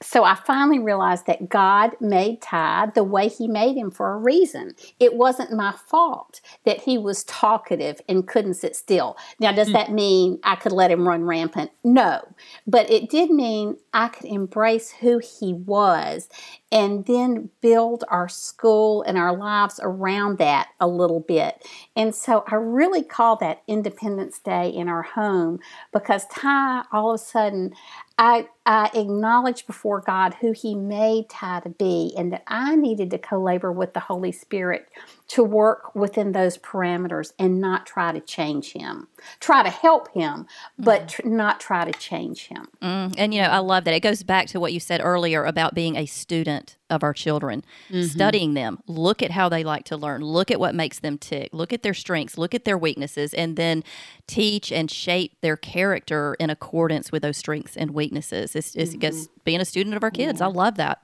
So 0.00 0.24
I 0.24 0.36
finally 0.36 0.78
realized 0.78 1.26
that 1.26 1.50
God 1.50 1.90
made 2.00 2.40
Ty 2.40 2.92
the 2.94 3.04
way 3.04 3.28
He 3.28 3.46
made 3.46 3.76
him 3.76 3.90
for 3.90 4.14
a 4.14 4.16
reason. 4.16 4.74
It 4.98 5.14
wasn't 5.14 5.52
my 5.52 5.72
fault 5.72 6.40
that 6.64 6.80
he 6.80 6.96
was 6.96 7.24
talkative 7.24 8.00
and 8.08 8.26
couldn't 8.26 8.54
sit 8.54 8.74
still. 8.74 9.18
Now, 9.38 9.52
does 9.52 9.66
hmm. 9.68 9.74
that 9.74 9.92
mean 9.92 10.38
I 10.42 10.56
could 10.56 10.72
let 10.72 10.90
him 10.90 11.06
run 11.06 11.24
rampant? 11.24 11.70
No. 11.84 12.26
But 12.66 12.90
it 12.90 13.10
did 13.10 13.30
mean 13.30 13.76
I 13.92 14.08
could 14.08 14.24
embrace 14.24 14.92
who 14.92 15.18
he 15.18 15.52
was 15.52 16.30
and 16.70 17.06
then 17.06 17.50
build 17.60 18.04
our 18.08 18.28
school 18.28 19.02
and 19.02 19.16
our 19.18 19.36
lives 19.36 19.80
around 19.82 20.38
that 20.38 20.68
a 20.80 20.86
little 20.86 21.20
bit. 21.20 21.66
And 21.96 22.14
so 22.14 22.44
I 22.46 22.54
really 22.56 23.02
call 23.02 23.36
that 23.36 23.62
Independence 23.66 24.37
Day 24.38 24.70
in 24.70 24.88
our 24.88 25.02
home 25.02 25.58
because 25.92 26.26
Ty, 26.26 26.84
all 26.92 27.10
of 27.10 27.20
a 27.20 27.24
sudden, 27.24 27.74
I, 28.18 28.48
I 28.68 28.90
acknowledged 28.92 29.66
before 29.66 30.02
God 30.02 30.34
who 30.42 30.52
He 30.52 30.74
made 30.74 31.30
Ty 31.30 31.60
to 31.60 31.70
be 31.70 32.12
and 32.18 32.30
that 32.34 32.42
I 32.46 32.76
needed 32.76 33.10
to 33.12 33.18
co 33.18 33.40
labor 33.40 33.72
with 33.72 33.94
the 33.94 34.00
Holy 34.00 34.30
Spirit 34.30 34.86
to 35.28 35.44
work 35.44 35.94
within 35.94 36.32
those 36.32 36.56
parameters 36.56 37.32
and 37.38 37.60
not 37.60 37.86
try 37.86 38.12
to 38.12 38.20
change 38.20 38.72
him. 38.72 39.08
Try 39.40 39.62
to 39.62 39.68
help 39.68 40.12
him, 40.14 40.46
but 40.78 41.02
mm. 41.02 41.08
tr- 41.08 41.28
not 41.28 41.60
try 41.60 41.84
to 41.84 41.98
change 41.98 42.46
him. 42.46 42.68
Mm. 42.80 43.14
And, 43.18 43.34
you 43.34 43.42
know, 43.42 43.48
I 43.48 43.58
love 43.58 43.84
that. 43.84 43.94
It 43.94 44.00
goes 44.00 44.22
back 44.22 44.46
to 44.48 44.60
what 44.60 44.72
you 44.72 44.80
said 44.80 45.02
earlier 45.04 45.44
about 45.44 45.74
being 45.74 45.96
a 45.96 46.06
student 46.06 46.76
of 46.88 47.02
our 47.02 47.12
children, 47.12 47.62
mm-hmm. 47.90 48.04
studying 48.04 48.54
them. 48.54 48.78
Look 48.86 49.22
at 49.22 49.32
how 49.32 49.50
they 49.50 49.62
like 49.62 49.84
to 49.86 49.98
learn. 49.98 50.22
Look 50.22 50.50
at 50.50 50.58
what 50.58 50.74
makes 50.74 51.00
them 51.00 51.18
tick. 51.18 51.50
Look 51.52 51.74
at 51.74 51.82
their 51.82 51.92
strengths. 51.92 52.38
Look 52.38 52.54
at 52.54 52.64
their 52.64 52.78
weaknesses. 52.78 53.34
And 53.34 53.56
then 53.56 53.84
teach 54.26 54.72
and 54.72 54.90
shape 54.90 55.36
their 55.42 55.58
character 55.58 56.36
in 56.40 56.48
accordance 56.48 57.12
with 57.12 57.20
those 57.20 57.36
strengths 57.36 57.76
and 57.76 57.90
weaknesses. 57.90 58.56
It's, 58.58 58.74
it's 58.74 58.94
mm-hmm. 58.94 59.40
being 59.44 59.60
a 59.60 59.64
student 59.64 59.96
of 59.96 60.02
our 60.02 60.10
kids. 60.10 60.40
Yeah. 60.40 60.46
I 60.46 60.50
love 60.50 60.76
that. 60.76 61.00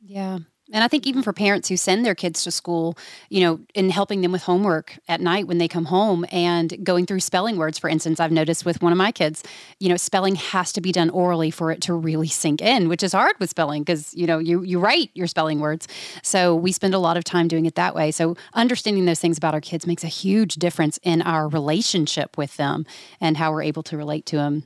Yeah. 0.00 0.38
And 0.70 0.84
I 0.84 0.88
think 0.88 1.06
even 1.06 1.22
for 1.22 1.32
parents 1.32 1.68
who 1.68 1.78
send 1.78 2.04
their 2.04 2.14
kids 2.14 2.44
to 2.44 2.50
school, 2.50 2.98
you 3.30 3.40
know, 3.40 3.60
in 3.74 3.88
helping 3.88 4.20
them 4.20 4.32
with 4.32 4.42
homework 4.42 4.98
at 5.08 5.20
night 5.20 5.46
when 5.46 5.56
they 5.56 5.68
come 5.68 5.86
home 5.86 6.26
and 6.30 6.84
going 6.84 7.06
through 7.06 7.20
spelling 7.20 7.56
words, 7.56 7.78
for 7.78 7.88
instance, 7.88 8.20
I've 8.20 8.32
noticed 8.32 8.66
with 8.66 8.82
one 8.82 8.92
of 8.92 8.98
my 8.98 9.10
kids, 9.10 9.42
you 9.80 9.88
know, 9.88 9.96
spelling 9.96 10.34
has 10.34 10.72
to 10.74 10.82
be 10.82 10.92
done 10.92 11.08
orally 11.08 11.50
for 11.50 11.70
it 11.70 11.80
to 11.82 11.94
really 11.94 12.28
sink 12.28 12.60
in, 12.60 12.88
which 12.88 13.02
is 13.02 13.12
hard 13.12 13.34
with 13.38 13.48
spelling 13.48 13.82
because, 13.82 14.12
you 14.14 14.26
know, 14.26 14.38
you, 14.38 14.62
you 14.62 14.78
write 14.78 15.10
your 15.14 15.26
spelling 15.26 15.58
words. 15.60 15.88
So 16.22 16.54
we 16.54 16.72
spend 16.72 16.92
a 16.92 16.98
lot 16.98 17.16
of 17.16 17.24
time 17.24 17.48
doing 17.48 17.64
it 17.64 17.76
that 17.76 17.94
way. 17.94 18.10
So 18.10 18.36
understanding 18.52 19.06
those 19.06 19.20
things 19.20 19.38
about 19.38 19.54
our 19.54 19.62
kids 19.62 19.86
makes 19.86 20.04
a 20.04 20.08
huge 20.08 20.56
difference 20.56 20.98
in 21.02 21.22
our 21.22 21.48
relationship 21.48 22.36
with 22.36 22.58
them 22.58 22.84
and 23.22 23.38
how 23.38 23.52
we're 23.52 23.62
able 23.62 23.82
to 23.84 23.96
relate 23.96 24.26
to 24.26 24.36
them, 24.36 24.64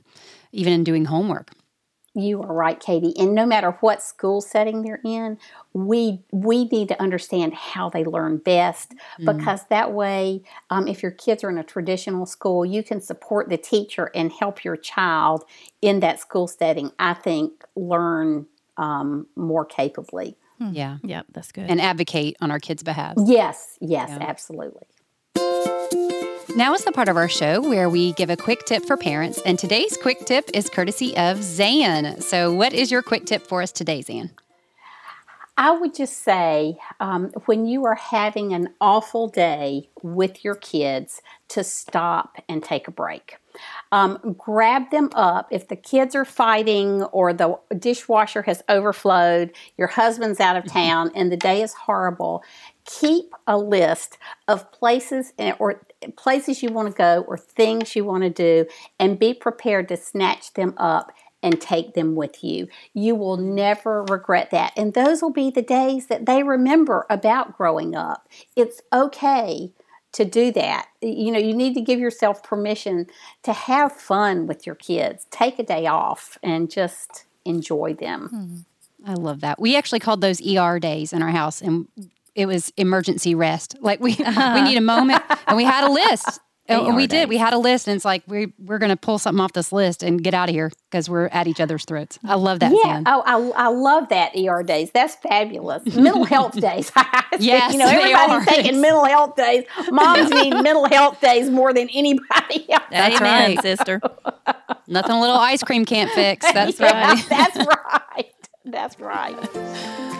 even 0.51 0.73
in 0.73 0.83
doing 0.83 1.05
homework 1.05 1.51
you 2.15 2.41
are 2.41 2.53
right, 2.53 2.79
Katie. 2.79 3.13
And 3.17 3.33
no 3.33 3.45
matter 3.45 3.71
what 3.81 4.01
school 4.01 4.39
setting 4.41 4.83
they're 4.83 5.01
in, 5.03 5.37
we 5.73 6.21
we 6.31 6.65
need 6.65 6.87
to 6.89 7.01
understand 7.01 7.53
how 7.53 7.89
they 7.89 8.03
learn 8.03 8.37
best 8.37 8.93
mm. 9.19 9.35
because 9.35 9.61
that 9.69 9.93
way, 9.93 10.43
um, 10.69 10.87
if 10.87 11.01
your 11.01 11.11
kids 11.11 11.43
are 11.43 11.49
in 11.49 11.57
a 11.57 11.63
traditional 11.63 12.25
school, 12.25 12.65
you 12.65 12.83
can 12.83 13.01
support 13.01 13.49
the 13.49 13.57
teacher 13.57 14.11
and 14.13 14.31
help 14.31 14.63
your 14.63 14.77
child 14.77 15.43
in 15.81 16.01
that 16.01 16.19
school 16.19 16.47
setting. 16.47 16.91
I 16.99 17.15
think 17.15 17.63
learn 17.75 18.45
um, 18.77 19.27
more 19.35 19.65
capably. 19.65 20.37
Hmm. 20.59 20.73
Yeah, 20.73 20.97
yeah, 21.03 21.23
that's 21.31 21.51
good. 21.51 21.69
And 21.69 21.81
advocate 21.81 22.37
on 22.41 22.51
our 22.51 22.59
kids' 22.59 22.83
behalf. 22.83 23.15
Yes, 23.25 23.77
yes, 23.81 24.09
yeah. 24.09 24.27
absolutely. 24.27 24.83
Now 26.55 26.75
is 26.75 26.85
the 26.85 26.91
part 26.91 27.09
of 27.09 27.17
our 27.17 27.27
show 27.27 27.67
where 27.67 27.89
we 27.89 28.13
give 28.13 28.29
a 28.29 28.37
quick 28.37 28.67
tip 28.67 28.85
for 28.85 28.95
parents, 28.95 29.41
and 29.43 29.57
today's 29.57 29.97
quick 29.97 30.19
tip 30.27 30.51
is 30.53 30.69
courtesy 30.69 31.17
of 31.17 31.41
Zan. 31.41 32.21
So, 32.21 32.53
what 32.53 32.73
is 32.73 32.91
your 32.91 33.01
quick 33.01 33.25
tip 33.25 33.41
for 33.41 33.63
us 33.63 33.71
today, 33.71 34.03
Zan? 34.03 34.29
I 35.57 35.71
would 35.71 35.95
just 35.95 36.23
say 36.23 36.77
um, 36.99 37.31
when 37.45 37.65
you 37.65 37.85
are 37.85 37.95
having 37.95 38.53
an 38.53 38.69
awful 38.79 39.27
day 39.27 39.89
with 40.03 40.43
your 40.43 40.55
kids, 40.55 41.21
to 41.53 41.63
stop 41.63 42.41
and 42.49 42.63
take 42.63 42.87
a 42.87 42.91
break. 42.91 43.37
Um, 43.91 44.35
grab 44.35 44.89
them 44.89 45.11
up. 45.13 45.47
If 45.51 45.67
the 45.67 45.75
kids 45.75 46.15
are 46.15 46.25
fighting 46.25 47.03
or 47.03 47.31
the 47.31 47.59
dishwasher 47.77 48.41
has 48.41 48.63
overflowed, 48.67 49.51
your 49.77 49.89
husband's 49.89 50.39
out 50.39 50.55
of 50.55 50.65
town, 50.65 51.11
and 51.13 51.31
the 51.31 51.37
day 51.37 51.61
is 51.61 51.73
horrible, 51.73 52.43
keep 52.85 53.25
a 53.45 53.55
list 53.55 54.17
of 54.47 54.71
places 54.71 55.33
or 55.59 55.85
places 56.15 56.63
you 56.63 56.69
want 56.69 56.89
to 56.89 56.93
go 56.93 57.21
or 57.27 57.37
things 57.37 57.95
you 57.95 58.05
want 58.05 58.23
to 58.23 58.29
do 58.29 58.65
and 58.99 59.19
be 59.19 59.33
prepared 59.33 59.87
to 59.89 59.97
snatch 59.97 60.53
them 60.53 60.73
up 60.77 61.11
and 61.41 61.59
take 61.59 61.93
them 61.93 62.15
with 62.15 62.43
you. 62.43 62.67
You 62.93 63.15
will 63.15 63.37
never 63.37 64.03
regret 64.03 64.49
that. 64.51 64.71
And 64.77 64.93
those 64.93 65.21
will 65.21 65.31
be 65.31 65.51
the 65.51 65.61
days 65.61 66.07
that 66.07 66.25
they 66.25 66.41
remember 66.41 67.05
about 67.09 67.57
growing 67.57 67.95
up. 67.95 68.29
It's 68.55 68.81
okay 68.93 69.73
to 70.13 70.25
do 70.25 70.51
that. 70.53 70.87
You 71.01 71.31
know, 71.31 71.39
you 71.39 71.53
need 71.53 71.73
to 71.73 71.81
give 71.81 71.99
yourself 71.99 72.41
permission 72.43 73.07
to 73.43 73.51
have 73.51 73.91
fun 73.91 74.47
with 74.47 74.65
your 74.65 74.75
kids. 74.75 75.27
Take 75.31 75.59
a 75.59 75.63
day 75.63 75.85
off 75.85 76.37
and 76.41 76.71
just 76.71 77.25
enjoy 77.45 77.93
them. 77.93 78.29
Hmm. 78.29 78.57
I 79.05 79.15
love 79.15 79.41
that. 79.41 79.59
We 79.59 79.75
actually 79.75 79.99
called 79.99 80.21
those 80.21 80.41
ER 80.41 80.79
days 80.79 81.11
in 81.11 81.21
our 81.21 81.31
house 81.31 81.61
and 81.61 81.87
it 82.35 82.45
was 82.45 82.71
emergency 82.77 83.35
rest. 83.35 83.75
Like 83.79 83.99
we 83.99 84.15
we 84.17 84.61
need 84.61 84.77
a 84.77 84.81
moment, 84.81 85.23
and 85.47 85.57
we 85.57 85.63
had 85.63 85.83
a 85.83 85.91
list. 85.91 86.39
And 86.65 86.95
we 86.95 87.07
did. 87.07 87.27
We 87.27 87.37
had 87.37 87.51
a 87.51 87.57
list, 87.57 87.89
and 87.89 87.95
it's 87.95 88.05
like 88.05 88.23
we 88.25 88.53
we're 88.57 88.77
going 88.77 88.89
to 88.89 88.95
pull 88.95 89.19
something 89.19 89.41
off 89.41 89.51
this 89.51 89.73
list 89.73 90.01
and 90.01 90.23
get 90.23 90.33
out 90.33 90.47
of 90.47 90.55
here 90.55 90.71
because 90.89 91.09
we're 91.09 91.27
at 91.27 91.45
each 91.45 91.59
other's 91.59 91.83
throats. 91.83 92.17
I 92.23 92.35
love 92.35 92.61
that. 92.61 92.71
Yeah. 92.71 93.01
Oh, 93.05 93.21
I, 93.25 93.65
I 93.65 93.67
love 93.67 94.07
that 94.09 94.31
ER 94.37 94.63
days. 94.63 94.89
That's 94.93 95.15
fabulous. 95.15 95.85
mental 95.85 96.23
health 96.23 96.53
days. 96.53 96.89
yes, 97.39 97.73
you 97.73 97.79
know 97.79 97.87
everybody's 97.87 98.47
taking 98.47 98.79
mental 98.79 99.03
health 99.03 99.35
days. 99.35 99.65
Moms 99.91 100.29
need 100.29 100.51
mental 100.51 100.87
health 100.87 101.19
days 101.19 101.49
more 101.49 101.73
than 101.73 101.89
anybody 101.89 102.71
else. 102.71 102.83
That's 102.89 103.17
Amen, 103.17 103.55
right, 103.55 103.61
sister. 103.61 103.99
Nothing 104.87 105.15
a 105.15 105.19
little 105.19 105.35
ice 105.35 105.63
cream 105.63 105.83
can't 105.83 106.11
fix. 106.11 106.49
That's 106.53 106.79
yeah, 106.79 107.09
right. 107.09 107.25
That's 107.27 107.57
right. 107.57 108.32
That's 108.73 108.99
right. 108.99 109.37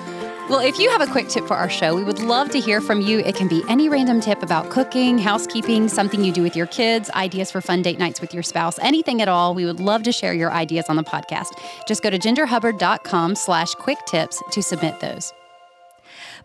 Well, 0.49 0.59
if 0.59 0.77
you 0.77 0.89
have 0.89 0.99
a 0.99 1.07
quick 1.07 1.29
tip 1.29 1.47
for 1.47 1.55
our 1.55 1.69
show, 1.69 1.95
we 1.95 2.03
would 2.03 2.19
love 2.19 2.49
to 2.51 2.59
hear 2.59 2.81
from 2.81 2.99
you. 2.99 3.19
It 3.19 3.33
can 3.33 3.47
be 3.47 3.63
any 3.69 3.87
random 3.87 4.19
tip 4.19 4.43
about 4.43 4.69
cooking, 4.69 5.17
housekeeping, 5.17 5.87
something 5.87 6.21
you 6.21 6.33
do 6.33 6.43
with 6.43 6.53
your 6.53 6.67
kids, 6.67 7.09
ideas 7.11 7.49
for 7.49 7.61
fun 7.61 7.81
date 7.81 7.97
nights 7.97 8.19
with 8.19 8.33
your 8.33 8.43
spouse, 8.43 8.77
anything 8.79 9.21
at 9.21 9.29
all. 9.29 9.55
We 9.55 9.63
would 9.65 9.79
love 9.79 10.03
to 10.03 10.11
share 10.11 10.33
your 10.33 10.51
ideas 10.51 10.87
on 10.89 10.97
the 10.97 11.03
podcast. 11.03 11.47
Just 11.87 12.03
go 12.03 12.09
to 12.09 12.19
gingerhubbard.com 12.19 13.35
slash 13.35 13.73
quick 13.75 13.99
tips 14.05 14.43
to 14.51 14.61
submit 14.61 14.99
those. 14.99 15.31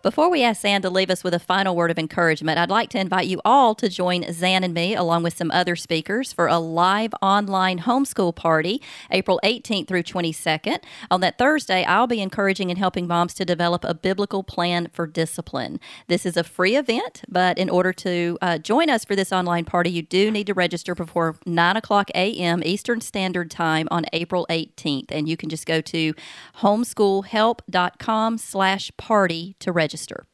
Before 0.01 0.29
we 0.29 0.43
ask 0.43 0.61
Zan 0.61 0.81
to 0.83 0.89
leave 0.89 1.09
us 1.09 1.25
with 1.25 1.33
a 1.33 1.39
final 1.39 1.75
word 1.75 1.91
of 1.91 1.99
encouragement, 1.99 2.57
I'd 2.57 2.69
like 2.69 2.89
to 2.91 2.99
invite 2.99 3.27
you 3.27 3.41
all 3.43 3.75
to 3.75 3.89
join 3.89 4.31
Zan 4.31 4.63
and 4.63 4.73
me, 4.73 4.95
along 4.95 5.23
with 5.23 5.35
some 5.35 5.51
other 5.51 5.75
speakers, 5.75 6.31
for 6.31 6.47
a 6.47 6.57
live 6.57 7.13
online 7.21 7.79
homeschool 7.79 8.33
party 8.33 8.81
April 9.11 9.41
18th 9.43 9.89
through 9.89 10.03
22nd. 10.03 10.79
On 11.11 11.19
that 11.19 11.37
Thursday, 11.37 11.83
I'll 11.83 12.07
be 12.07 12.21
encouraging 12.21 12.69
and 12.69 12.77
helping 12.77 13.07
moms 13.07 13.33
to 13.35 13.45
develop 13.45 13.83
a 13.83 13.93
biblical 13.93 14.41
plan 14.41 14.87
for 14.93 15.05
discipline. 15.05 15.81
This 16.07 16.25
is 16.25 16.37
a 16.37 16.45
free 16.45 16.77
event, 16.77 17.23
but 17.27 17.57
in 17.57 17.69
order 17.69 17.91
to 17.93 18.37
uh, 18.41 18.57
join 18.57 18.89
us 18.89 19.03
for 19.03 19.17
this 19.17 19.33
online 19.33 19.65
party, 19.65 19.89
you 19.89 20.01
do 20.01 20.31
need 20.31 20.47
to 20.47 20.53
register 20.53 20.95
before 20.95 21.35
9 21.45 21.75
o'clock 21.75 22.09
a.m. 22.15 22.61
Eastern 22.63 23.01
Standard 23.01 23.51
Time 23.51 23.89
on 23.91 24.05
April 24.13 24.47
18th. 24.49 25.11
And 25.11 25.27
you 25.27 25.35
can 25.35 25.49
just 25.49 25.65
go 25.65 25.81
to 25.81 26.13
homeschoolhelp.com 26.59 28.37
slash 28.37 28.91
party 28.95 29.55
to 29.59 29.73
register 29.73 29.88
register. 29.89 30.27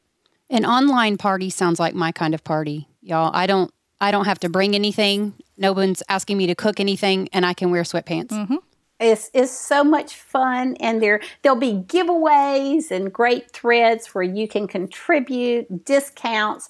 An 0.49 0.65
online 0.65 1.15
party 1.17 1.49
sounds 1.49 1.79
like 1.79 1.95
my 1.95 2.11
kind 2.11 2.35
of 2.35 2.43
party, 2.43 2.87
y'all. 3.01 3.31
I 3.33 3.47
don't 3.47 3.73
I 4.01 4.11
don't 4.11 4.25
have 4.25 4.39
to 4.39 4.49
bring 4.49 4.75
anything. 4.75 5.33
No 5.57 5.71
one's 5.71 6.03
asking 6.09 6.37
me 6.37 6.47
to 6.47 6.55
cook 6.55 6.81
anything, 6.81 7.29
and 7.31 7.45
I 7.45 7.53
can 7.53 7.71
wear 7.71 7.83
sweatpants. 7.83 8.31
Mm-hmm. 8.31 8.57
It's, 8.99 9.29
it's 9.33 9.51
so 9.51 9.83
much 9.83 10.15
fun, 10.15 10.77
and 10.79 11.01
there 11.01 11.19
there'll 11.41 11.59
be 11.59 11.73
giveaways 11.73 12.91
and 12.91 13.11
great 13.11 13.51
threads 13.51 14.07
where 14.15 14.23
you 14.23 14.47
can 14.47 14.67
contribute, 14.67 15.83
discounts, 15.83 16.69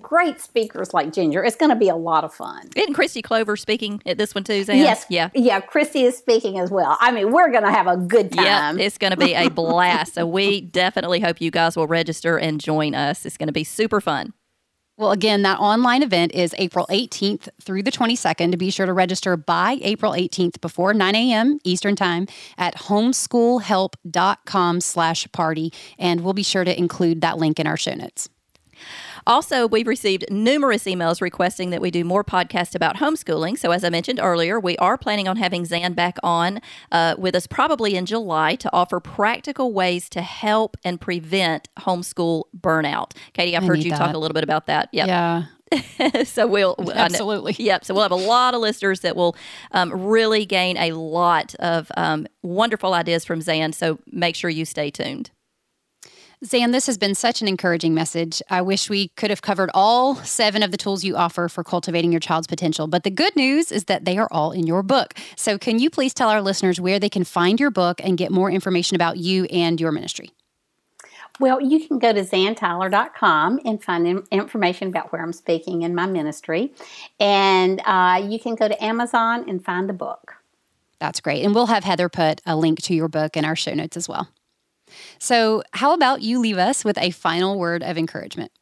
great 0.00 0.40
speakers 0.40 0.94
like 0.94 1.12
Ginger. 1.12 1.44
It's 1.44 1.56
going 1.56 1.68
to 1.68 1.76
be 1.76 1.90
a 1.90 1.96
lot 1.96 2.24
of 2.24 2.32
fun. 2.32 2.70
Isn't 2.74 2.94
Kristi 2.94 3.22
Clover 3.22 3.54
speaking 3.56 4.02
at 4.06 4.16
this 4.16 4.34
one 4.34 4.44
too, 4.44 4.64
Zan? 4.64 4.78
Yes, 4.78 5.04
yeah, 5.10 5.28
yeah. 5.34 5.60
Kristi 5.60 6.04
is 6.04 6.16
speaking 6.16 6.58
as 6.58 6.70
well. 6.70 6.96
I 7.00 7.12
mean, 7.12 7.32
we're 7.32 7.50
going 7.50 7.64
to 7.64 7.72
have 7.72 7.86
a 7.86 7.98
good 7.98 8.32
time. 8.32 8.78
Yeah, 8.78 8.84
it's 8.84 8.96
going 8.96 9.10
to 9.10 9.18
be 9.18 9.34
a 9.34 9.50
blast. 9.50 10.14
so 10.14 10.26
we 10.26 10.60
definitely 10.78 11.20
hope 11.20 11.38
you 11.40 11.50
guys 11.50 11.76
will 11.76 11.86
register 11.86 12.38
and 12.38 12.60
join 12.60 12.94
us. 12.94 13.26
It's 13.26 13.36
going 13.36 13.48
to 13.48 13.52
be 13.52 13.64
super 13.64 14.00
fun. 14.00 14.32
Well, 14.98 15.12
again, 15.12 15.42
that 15.42 15.60
online 15.60 16.02
event 16.02 16.32
is 16.32 16.56
April 16.58 16.84
18th 16.90 17.48
through 17.62 17.84
the 17.84 17.92
22nd. 17.92 18.58
Be 18.58 18.68
sure 18.68 18.84
to 18.84 18.92
register 18.92 19.36
by 19.36 19.78
April 19.80 20.10
18th 20.10 20.60
before 20.60 20.92
9 20.92 21.14
a.m. 21.14 21.60
Eastern 21.62 21.94
Time 21.94 22.26
at 22.58 22.74
homeschoolhelp.com 22.74 24.80
slash 24.80 25.30
party. 25.30 25.72
And 26.00 26.22
we'll 26.22 26.34
be 26.34 26.42
sure 26.42 26.64
to 26.64 26.76
include 26.76 27.20
that 27.20 27.38
link 27.38 27.60
in 27.60 27.68
our 27.68 27.76
show 27.76 27.94
notes. 27.94 28.28
Also, 29.28 29.66
we've 29.66 29.86
received 29.86 30.24
numerous 30.30 30.84
emails 30.84 31.20
requesting 31.20 31.68
that 31.68 31.82
we 31.82 31.90
do 31.90 32.02
more 32.02 32.24
podcasts 32.24 32.74
about 32.74 32.96
homeschooling. 32.96 33.58
So, 33.58 33.70
as 33.70 33.84
I 33.84 33.90
mentioned 33.90 34.20
earlier, 34.20 34.58
we 34.58 34.78
are 34.78 34.96
planning 34.96 35.28
on 35.28 35.36
having 35.36 35.66
Zan 35.66 35.92
back 35.92 36.16
on 36.22 36.60
uh, 36.90 37.14
with 37.18 37.34
us 37.34 37.46
probably 37.46 37.94
in 37.94 38.06
July 38.06 38.54
to 38.56 38.72
offer 38.72 39.00
practical 39.00 39.74
ways 39.74 40.08
to 40.08 40.22
help 40.22 40.78
and 40.82 40.98
prevent 40.98 41.68
homeschool 41.80 42.44
burnout. 42.58 43.12
Katie, 43.34 43.54
I've 43.54 43.64
I 43.64 43.66
heard 43.66 43.84
you 43.84 43.90
that. 43.90 43.98
talk 43.98 44.14
a 44.14 44.18
little 44.18 44.34
bit 44.34 44.44
about 44.44 44.66
that. 44.66 44.88
Yep. 44.92 45.06
Yeah. 45.08 45.44
so 46.24 46.46
we'll 46.46 46.76
Absolutely. 46.94 47.54
yep. 47.58 47.84
So 47.84 47.92
we'll 47.92 48.04
have 48.04 48.12
a 48.12 48.14
lot 48.14 48.54
of 48.54 48.62
listeners 48.62 49.00
that 49.00 49.14
will 49.14 49.36
um, 49.72 49.92
really 49.92 50.46
gain 50.46 50.78
a 50.78 50.92
lot 50.92 51.54
of 51.56 51.92
um, 51.98 52.26
wonderful 52.42 52.94
ideas 52.94 53.26
from 53.26 53.42
Zan. 53.42 53.74
So 53.74 53.98
make 54.10 54.34
sure 54.34 54.48
you 54.48 54.64
stay 54.64 54.90
tuned. 54.90 55.30
Zan, 56.44 56.70
this 56.70 56.86
has 56.86 56.96
been 56.96 57.16
such 57.16 57.42
an 57.42 57.48
encouraging 57.48 57.94
message. 57.94 58.40
I 58.48 58.62
wish 58.62 58.88
we 58.88 59.08
could 59.08 59.30
have 59.30 59.42
covered 59.42 59.70
all 59.74 60.14
seven 60.16 60.62
of 60.62 60.70
the 60.70 60.76
tools 60.76 61.02
you 61.02 61.16
offer 61.16 61.48
for 61.48 61.64
cultivating 61.64 62.12
your 62.12 62.20
child's 62.20 62.46
potential. 62.46 62.86
But 62.86 63.02
the 63.02 63.10
good 63.10 63.34
news 63.34 63.72
is 63.72 63.84
that 63.84 64.04
they 64.04 64.18
are 64.18 64.28
all 64.30 64.52
in 64.52 64.64
your 64.64 64.84
book. 64.84 65.14
So, 65.34 65.58
can 65.58 65.80
you 65.80 65.90
please 65.90 66.14
tell 66.14 66.28
our 66.28 66.40
listeners 66.40 66.80
where 66.80 67.00
they 67.00 67.08
can 67.08 67.24
find 67.24 67.58
your 67.58 67.72
book 67.72 68.00
and 68.04 68.16
get 68.16 68.30
more 68.30 68.52
information 68.52 68.94
about 68.94 69.16
you 69.16 69.46
and 69.46 69.80
your 69.80 69.90
ministry? 69.90 70.30
Well, 71.40 71.60
you 71.60 71.86
can 71.86 71.98
go 71.98 72.12
to 72.12 72.22
zantyler.com 72.22 73.60
and 73.64 73.82
find 73.82 74.06
in- 74.06 74.24
information 74.30 74.88
about 74.88 75.12
where 75.12 75.22
I'm 75.22 75.32
speaking 75.32 75.82
in 75.82 75.94
my 75.94 76.06
ministry. 76.06 76.72
And 77.18 77.80
uh, 77.84 78.24
you 78.28 78.38
can 78.38 78.54
go 78.54 78.68
to 78.68 78.84
Amazon 78.84 79.48
and 79.48 79.64
find 79.64 79.88
the 79.88 79.92
book. 79.92 80.34
That's 81.00 81.20
great. 81.20 81.44
And 81.44 81.54
we'll 81.54 81.66
have 81.66 81.84
Heather 81.84 82.08
put 82.08 82.40
a 82.46 82.56
link 82.56 82.82
to 82.82 82.94
your 82.94 83.08
book 83.08 83.36
in 83.36 83.44
our 83.44 83.56
show 83.56 83.74
notes 83.74 83.96
as 83.96 84.08
well. 84.08 84.28
So, 85.18 85.62
how 85.72 85.94
about 85.94 86.22
you 86.22 86.38
leave 86.38 86.58
us 86.58 86.84
with 86.84 86.98
a 86.98 87.10
final 87.10 87.58
word 87.58 87.82
of 87.82 87.98
encouragement? 87.98 88.52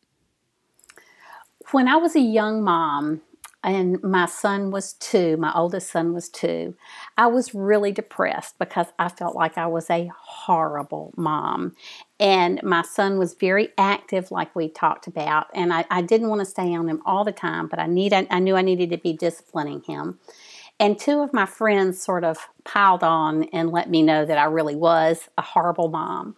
When 1.73 1.89
I 1.89 1.97
was 1.97 2.15
a 2.15 2.21
young 2.21 2.63
mom, 2.63 3.23
and 3.67 4.01
my 4.05 4.27
son 4.27 4.71
was 4.71 4.93
two, 4.93 5.37
my 5.39 5.53
oldest 5.53 5.91
son 5.91 6.15
was 6.15 6.29
two, 6.29 6.77
I 7.19 7.27
was 7.27 7.53
really 7.53 7.91
depressed 7.91 8.59
because 8.61 8.87
I 8.97 9.09
felt 9.09 9.35
like 9.35 9.59
I 9.59 9.67
was 9.67 9.91
a 9.91 10.09
horrible 10.17 11.13
mom. 11.17 11.75
And 12.21 12.63
my 12.63 12.83
son 12.83 13.19
was 13.19 13.35
very 13.35 13.71
active, 13.77 14.31
like 14.31 14.55
we 14.55 14.69
talked 14.69 15.09
about, 15.09 15.49
and 15.53 15.73
I, 15.73 15.85
I 15.91 16.01
didn't 16.01 16.29
want 16.29 16.43
to 16.43 16.47
stay 16.47 16.75
on 16.77 16.89
him 16.89 17.03
all 17.05 17.25
the 17.25 17.33
time, 17.33 17.67
but 17.67 17.81
I 17.81 17.87
need 17.87 18.13
I, 18.13 18.29
I 18.31 18.39
knew 18.39 18.55
I 18.55 18.63
needed 18.63 18.91
to 18.91 18.99
be 18.99 19.13
disciplining 19.13 19.83
him. 19.83 20.21
And 20.79 20.99
two 20.99 21.21
of 21.21 21.33
my 21.33 21.47
friends 21.47 22.03
sort 22.03 22.25
of 22.25 22.39
piled 22.65 23.03
on 23.03 23.45
and 23.45 23.71
let 23.71 23.89
me 23.89 24.03
know 24.03 24.25
that 24.25 24.39
I 24.39 24.45
really 24.45 24.77
was 24.77 25.29
a 25.39 25.43
horrible 25.43 25.89
mom. 25.89 26.37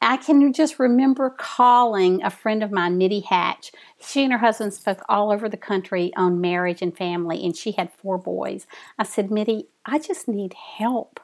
I 0.00 0.18
can 0.18 0.52
just 0.52 0.78
remember 0.78 1.30
calling 1.30 2.22
a 2.22 2.28
friend 2.28 2.62
of 2.62 2.70
mine, 2.70 2.98
Mitty 2.98 3.20
Hatch. 3.20 3.72
She 3.98 4.22
and 4.22 4.32
her 4.32 4.38
husband 4.38 4.74
spoke 4.74 5.02
all 5.08 5.32
over 5.32 5.48
the 5.48 5.56
country 5.56 6.12
on 6.14 6.42
marriage 6.42 6.82
and 6.82 6.94
family, 6.94 7.42
and 7.42 7.56
she 7.56 7.72
had 7.72 7.90
four 7.90 8.18
boys. 8.18 8.66
I 8.98 9.04
said, 9.04 9.30
Mitty, 9.30 9.68
I 9.86 9.98
just 9.98 10.28
need 10.28 10.52
help. 10.52 11.20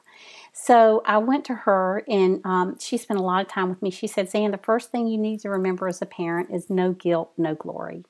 So 0.51 1.03
I 1.05 1.19
went 1.19 1.45
to 1.45 1.53
her, 1.53 2.03
and 2.07 2.41
um, 2.43 2.77
she 2.79 2.97
spent 2.97 3.19
a 3.19 3.23
lot 3.23 3.45
of 3.45 3.47
time 3.47 3.69
with 3.69 3.83
me. 3.83 3.91
She 3.91 4.07
said, 4.07 4.29
Zan, 4.29 4.49
the 4.49 4.57
first 4.57 4.91
thing 4.91 5.05
you 5.05 5.17
need 5.17 5.41
to 5.41 5.49
remember 5.49 5.87
as 5.87 6.01
a 6.01 6.07
parent 6.07 6.49
is 6.51 6.69
no 6.69 6.91
guilt, 6.91 7.31
no 7.37 7.53
glory. 7.53 8.03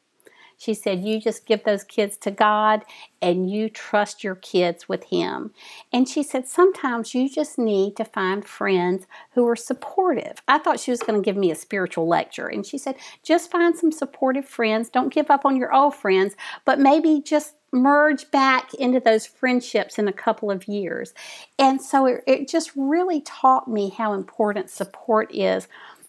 She 0.62 0.76
said, 0.76 1.04
You 1.04 1.20
just 1.20 1.48
give 1.48 1.64
those 1.64 1.84
kids 1.84 2.18
to 2.18 2.30
God 2.30 2.84
and 3.20 3.50
you 3.50 3.68
trust 3.68 4.24
your 4.24 4.36
kids 4.36 4.88
with 4.88 5.06
Him. 5.06 5.54
And 5.92 6.08
she 6.08 6.22
said, 6.22 6.48
Sometimes 6.48 7.16
you 7.16 7.28
just 7.28 7.58
need 7.58 7.96
to 7.96 8.06
find 8.06 8.46
friends 8.46 9.08
who 9.32 9.48
are 9.48 9.56
supportive. 9.56 10.44
I 10.48 10.60
thought 10.60 10.80
she 10.80 10.92
was 10.92 11.02
going 11.02 11.20
to 11.20 11.26
give 11.26 11.36
me 11.36 11.50
a 11.50 11.56
spiritual 11.56 12.08
lecture. 12.08 12.46
And 12.46 12.64
she 12.64 12.78
said, 12.78 12.96
Just 13.24 13.50
find 13.50 13.76
some 13.76 13.92
supportive 13.92 14.48
friends. 14.48 14.90
Don't 14.90 15.12
give 15.12 15.32
up 15.32 15.46
on 15.46 15.56
your 15.56 15.74
old 15.74 15.96
friends, 15.96 16.36
but 16.64 16.80
maybe 16.80 17.24
just 17.26 17.56
merge 17.72 18.30
back 18.32 18.74
into 18.76 19.00
those 19.00 19.26
friendships 19.26 19.98
in 19.98 20.08
a 20.08 20.14
couple 20.14 20.52
of 20.52 20.68
years. 20.68 21.14
And 21.58 21.82
so 21.82 22.06
it, 22.06 22.24
it 22.28 22.48
just 22.50 22.72
really 22.76 23.22
taught 23.22 23.68
me 23.68 23.90
how 23.90 24.14
important 24.14 24.70
support 24.70 25.34
is 25.34 25.68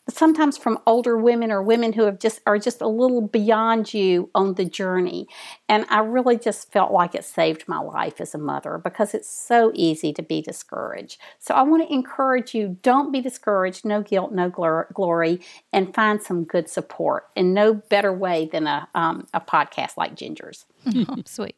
sometimes 0.08 0.58
from 0.58 0.78
older 0.86 1.16
women 1.16 1.52
or 1.52 1.62
women 1.62 1.92
who 1.92 2.02
have 2.04 2.18
just 2.18 2.40
are 2.46 2.58
just 2.58 2.80
a 2.80 2.88
little 2.88 3.20
beyond 3.20 3.94
you 3.94 4.30
on 4.34 4.54
the 4.54 4.64
journey. 4.64 5.26
And 5.68 5.86
i 5.90 6.00
really 6.00 6.38
just 6.38 6.72
felt 6.72 6.92
like 6.92 7.14
it 7.14 7.24
saved 7.24 7.68
my 7.68 7.78
life 7.78 8.20
as 8.20 8.34
a 8.34 8.38
mother 8.38 8.78
because 8.78 9.14
it's 9.14 9.28
so 9.28 9.70
easy 9.74 10.12
to 10.12 10.22
be 10.22 10.42
discouraged. 10.42 11.18
So 11.38 11.54
i 11.54 11.62
want 11.62 11.86
to 11.86 11.92
encourage 11.92 12.54
you 12.54 12.78
don't 12.82 13.12
be 13.12 13.20
discouraged 13.20 13.84
no 13.84 14.02
guilt 14.02 14.32
no 14.32 14.50
glor- 14.50 14.92
glory 14.92 15.40
and 15.72 15.94
find 15.94 16.22
some 16.22 16.44
good 16.44 16.68
support. 16.68 17.28
And 17.36 17.54
no 17.54 17.74
better 17.74 18.12
way 18.12 18.48
than 18.50 18.66
a, 18.66 18.88
um, 18.94 19.26
a 19.32 19.40
podcast 19.40 19.96
like 19.96 20.14
ginger's. 20.14 20.66
Oh, 21.08 21.16
sweet. 21.24 21.56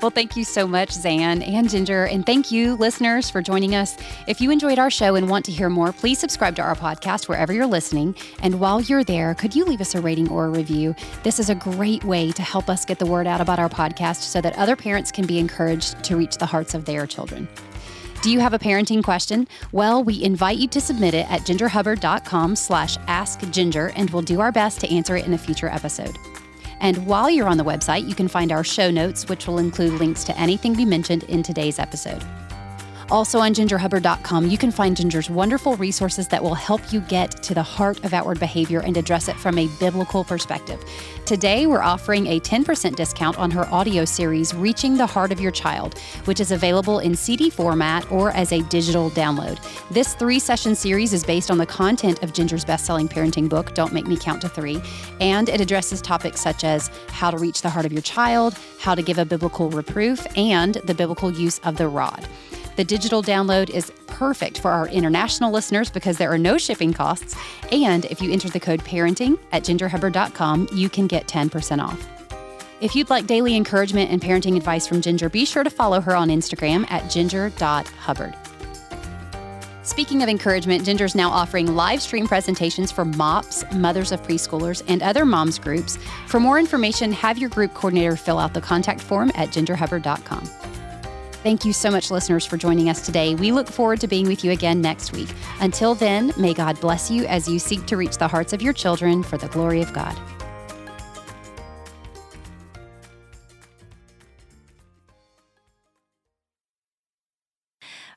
Well, 0.00 0.12
thank 0.12 0.36
you 0.36 0.44
so 0.44 0.66
much, 0.68 0.92
Zan 0.92 1.42
and 1.42 1.68
Ginger. 1.68 2.04
And 2.04 2.24
thank 2.24 2.52
you, 2.52 2.76
listeners, 2.76 3.28
for 3.30 3.42
joining 3.42 3.74
us. 3.74 3.96
If 4.28 4.40
you 4.40 4.52
enjoyed 4.52 4.78
our 4.78 4.90
show 4.90 5.16
and 5.16 5.28
want 5.28 5.44
to 5.46 5.52
hear 5.52 5.68
more, 5.68 5.92
please 5.92 6.20
subscribe 6.20 6.54
to 6.56 6.62
our 6.62 6.76
podcast 6.76 7.28
wherever 7.28 7.52
you're 7.52 7.66
listening. 7.66 8.14
And 8.40 8.60
while 8.60 8.80
you're 8.80 9.02
there, 9.02 9.34
could 9.34 9.56
you 9.56 9.64
leave 9.64 9.80
us 9.80 9.96
a 9.96 10.00
rating 10.00 10.30
or 10.30 10.46
a 10.46 10.50
review? 10.50 10.94
This 11.24 11.40
is 11.40 11.50
a 11.50 11.54
great 11.56 12.04
way 12.04 12.30
to 12.30 12.42
help 12.42 12.70
us 12.70 12.84
get 12.84 13.00
the 13.00 13.06
word 13.06 13.26
out 13.26 13.40
about 13.40 13.58
our 13.58 13.68
podcast 13.68 14.22
so 14.22 14.40
that 14.40 14.56
other 14.56 14.76
parents 14.76 15.10
can 15.10 15.26
be 15.26 15.40
encouraged 15.40 16.04
to 16.04 16.16
reach 16.16 16.38
the 16.38 16.46
hearts 16.46 16.74
of 16.74 16.84
their 16.84 17.04
children. 17.04 17.48
Do 18.22 18.30
you 18.30 18.38
have 18.38 18.54
a 18.54 18.58
parenting 18.58 19.02
question? 19.02 19.48
Well, 19.72 20.02
we 20.04 20.22
invite 20.22 20.58
you 20.58 20.68
to 20.68 20.80
submit 20.80 21.14
it 21.14 21.30
at 21.30 21.42
gingerhubbard.com 21.42 22.54
slash 22.56 22.96
askginger, 22.98 23.92
and 23.96 24.10
we'll 24.10 24.22
do 24.22 24.40
our 24.40 24.52
best 24.52 24.80
to 24.80 24.92
answer 24.92 25.16
it 25.16 25.26
in 25.26 25.34
a 25.34 25.38
future 25.38 25.68
episode. 25.68 26.16
And 26.80 27.06
while 27.06 27.28
you're 27.28 27.48
on 27.48 27.56
the 27.56 27.64
website, 27.64 28.08
you 28.08 28.14
can 28.14 28.28
find 28.28 28.52
our 28.52 28.64
show 28.64 28.90
notes, 28.90 29.28
which 29.28 29.46
will 29.46 29.58
include 29.58 29.94
links 29.94 30.24
to 30.24 30.38
anything 30.38 30.74
we 30.74 30.84
mentioned 30.84 31.24
in 31.24 31.42
today's 31.42 31.78
episode. 31.78 32.22
Also 33.10 33.38
on 33.38 33.54
gingerhubbard.com, 33.54 34.48
you 34.48 34.58
can 34.58 34.70
find 34.70 34.94
Ginger's 34.94 35.30
wonderful 35.30 35.76
resources 35.76 36.28
that 36.28 36.42
will 36.42 36.54
help 36.54 36.92
you 36.92 37.00
get 37.00 37.42
to 37.42 37.54
the 37.54 37.62
heart 37.62 38.04
of 38.04 38.12
outward 38.12 38.38
behavior 38.38 38.80
and 38.80 38.98
address 38.98 39.28
it 39.28 39.36
from 39.36 39.56
a 39.56 39.66
biblical 39.80 40.24
perspective. 40.24 40.84
Today, 41.24 41.66
we're 41.66 41.82
offering 41.82 42.26
a 42.26 42.38
10% 42.38 42.96
discount 42.96 43.38
on 43.38 43.50
her 43.50 43.66
audio 43.72 44.04
series, 44.04 44.54
Reaching 44.54 44.98
the 44.98 45.06
Heart 45.06 45.32
of 45.32 45.40
Your 45.40 45.50
Child, 45.50 45.98
which 46.26 46.38
is 46.38 46.52
available 46.52 46.98
in 46.98 47.14
CD 47.14 47.48
format 47.48 48.10
or 48.12 48.30
as 48.32 48.52
a 48.52 48.60
digital 48.64 49.08
download. 49.10 49.58
This 49.90 50.14
three 50.14 50.38
session 50.38 50.74
series 50.74 51.14
is 51.14 51.24
based 51.24 51.50
on 51.50 51.56
the 51.56 51.66
content 51.66 52.22
of 52.22 52.34
Ginger's 52.34 52.64
best 52.64 52.84
selling 52.84 53.08
parenting 53.08 53.48
book, 53.48 53.72
Don't 53.72 53.94
Make 53.94 54.06
Me 54.06 54.18
Count 54.18 54.42
to 54.42 54.50
Three, 54.50 54.82
and 55.18 55.48
it 55.48 55.62
addresses 55.62 56.02
topics 56.02 56.42
such 56.42 56.62
as 56.62 56.90
how 57.08 57.30
to 57.30 57.38
reach 57.38 57.62
the 57.62 57.70
heart 57.70 57.86
of 57.86 57.92
your 57.92 58.02
child, 58.02 58.54
how 58.78 58.94
to 58.94 59.00
give 59.00 59.16
a 59.16 59.24
biblical 59.24 59.70
reproof, 59.70 60.26
and 60.36 60.74
the 60.74 60.94
biblical 60.94 61.32
use 61.32 61.58
of 61.60 61.78
the 61.78 61.88
rod. 61.88 62.28
The 62.78 62.84
digital 62.84 63.24
download 63.24 63.70
is 63.70 63.90
perfect 64.06 64.60
for 64.60 64.70
our 64.70 64.86
international 64.86 65.50
listeners 65.50 65.90
because 65.90 66.16
there 66.16 66.30
are 66.32 66.38
no 66.38 66.56
shipping 66.58 66.92
costs. 66.92 67.34
And 67.72 68.04
if 68.04 68.22
you 68.22 68.30
enter 68.30 68.48
the 68.48 68.60
code 68.60 68.84
parenting 68.84 69.36
at 69.50 69.64
gingerhubbard.com, 69.64 70.68
you 70.72 70.88
can 70.88 71.08
get 71.08 71.26
10% 71.26 71.82
off. 71.82 72.06
If 72.80 72.94
you'd 72.94 73.10
like 73.10 73.26
daily 73.26 73.56
encouragement 73.56 74.12
and 74.12 74.22
parenting 74.22 74.56
advice 74.56 74.86
from 74.86 75.00
Ginger, 75.00 75.28
be 75.28 75.44
sure 75.44 75.64
to 75.64 75.70
follow 75.70 76.00
her 76.00 76.14
on 76.14 76.28
Instagram 76.28 76.88
at 76.88 77.10
ginger.hubbard. 77.10 78.36
Speaking 79.82 80.22
of 80.22 80.28
encouragement, 80.28 80.84
Ginger's 80.84 81.16
now 81.16 81.30
offering 81.30 81.74
live 81.74 82.00
stream 82.00 82.28
presentations 82.28 82.92
for 82.92 83.04
MOPS, 83.04 83.64
mothers 83.72 84.12
of 84.12 84.22
preschoolers, 84.22 84.84
and 84.86 85.02
other 85.02 85.24
moms 85.24 85.58
groups. 85.58 85.98
For 86.28 86.38
more 86.38 86.60
information, 86.60 87.10
have 87.10 87.38
your 87.38 87.50
group 87.50 87.74
coordinator 87.74 88.14
fill 88.14 88.38
out 88.38 88.54
the 88.54 88.60
contact 88.60 89.00
form 89.00 89.32
at 89.34 89.48
gingerhubbard.com. 89.48 90.77
Thank 91.42 91.64
you 91.64 91.72
so 91.72 91.90
much, 91.90 92.10
listeners, 92.10 92.44
for 92.44 92.56
joining 92.56 92.88
us 92.88 93.00
today. 93.06 93.34
We 93.36 93.52
look 93.52 93.68
forward 93.68 94.00
to 94.00 94.08
being 94.08 94.26
with 94.26 94.44
you 94.44 94.50
again 94.50 94.80
next 94.80 95.12
week. 95.12 95.28
Until 95.60 95.94
then, 95.94 96.32
may 96.36 96.52
God 96.52 96.80
bless 96.80 97.10
you 97.10 97.26
as 97.26 97.48
you 97.48 97.58
seek 97.60 97.86
to 97.86 97.96
reach 97.96 98.18
the 98.18 98.26
hearts 98.26 98.52
of 98.52 98.60
your 98.60 98.72
children 98.72 99.22
for 99.22 99.38
the 99.38 99.46
glory 99.48 99.80
of 99.80 99.92
God. 99.92 100.18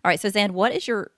All 0.03 0.09
right. 0.09 0.19
So, 0.19 0.29
Zan, 0.29 0.53
what 0.53 0.71
is 0.73 0.87
your. 0.87 1.11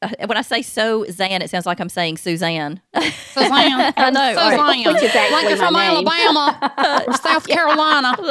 Uh, 0.00 0.10
when 0.26 0.38
I 0.38 0.42
say 0.42 0.62
so, 0.62 1.04
Zan, 1.10 1.42
it 1.42 1.50
sounds 1.50 1.66
like 1.66 1.80
I'm 1.80 1.88
saying 1.88 2.18
Suzanne. 2.18 2.80
Suzanne. 2.94 3.50
I 3.96 4.10
know. 4.10 4.32
Suzanne. 4.32 4.94
is 4.96 5.14
actually 5.16 5.32
like 5.32 5.48
you're 5.48 5.56
from 5.56 5.74
name. 5.74 6.06
Alabama 6.06 7.06
or 7.08 7.14
South 7.14 7.46
Carolina. 7.48 8.14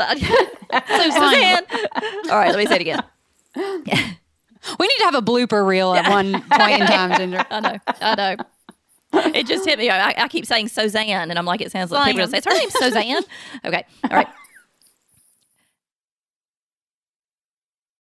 Suzanne. 0.88 1.12
Suzanne. 1.12 2.32
All 2.32 2.38
right. 2.38 2.52
Let 2.52 2.58
me 2.58 2.66
say 2.68 2.76
it 2.76 2.82
again. 2.82 3.04
We 3.58 4.88
need 4.88 4.98
to 4.98 5.04
have 5.06 5.16
a 5.16 5.22
blooper 5.22 5.66
reel 5.66 5.94
at 5.94 6.10
one 6.10 6.34
point 6.52 6.82
in 6.82 6.88
time, 6.88 7.18
Ginger. 7.18 7.46
I 7.50 7.60
know. 7.60 7.78
I 8.02 8.16
know. 8.16 8.44
it 9.34 9.48
just 9.48 9.66
hit 9.66 9.80
me. 9.80 9.90
I, 9.90 10.14
I 10.18 10.28
keep 10.28 10.46
saying 10.46 10.68
Suzanne, 10.68 11.30
and 11.30 11.38
I'm 11.40 11.46
like, 11.46 11.62
it 11.62 11.72
sounds 11.72 11.92
like 11.92 12.08
people 12.08 12.24
are 12.24 12.28
Slam. 12.28 12.42
say, 12.42 12.50
is 12.52 12.58
her 12.58 12.60
name 12.60 12.70
Suzanne? 12.72 13.24
Okay. 13.66 13.86
All 14.04 14.10
right. 14.18 14.28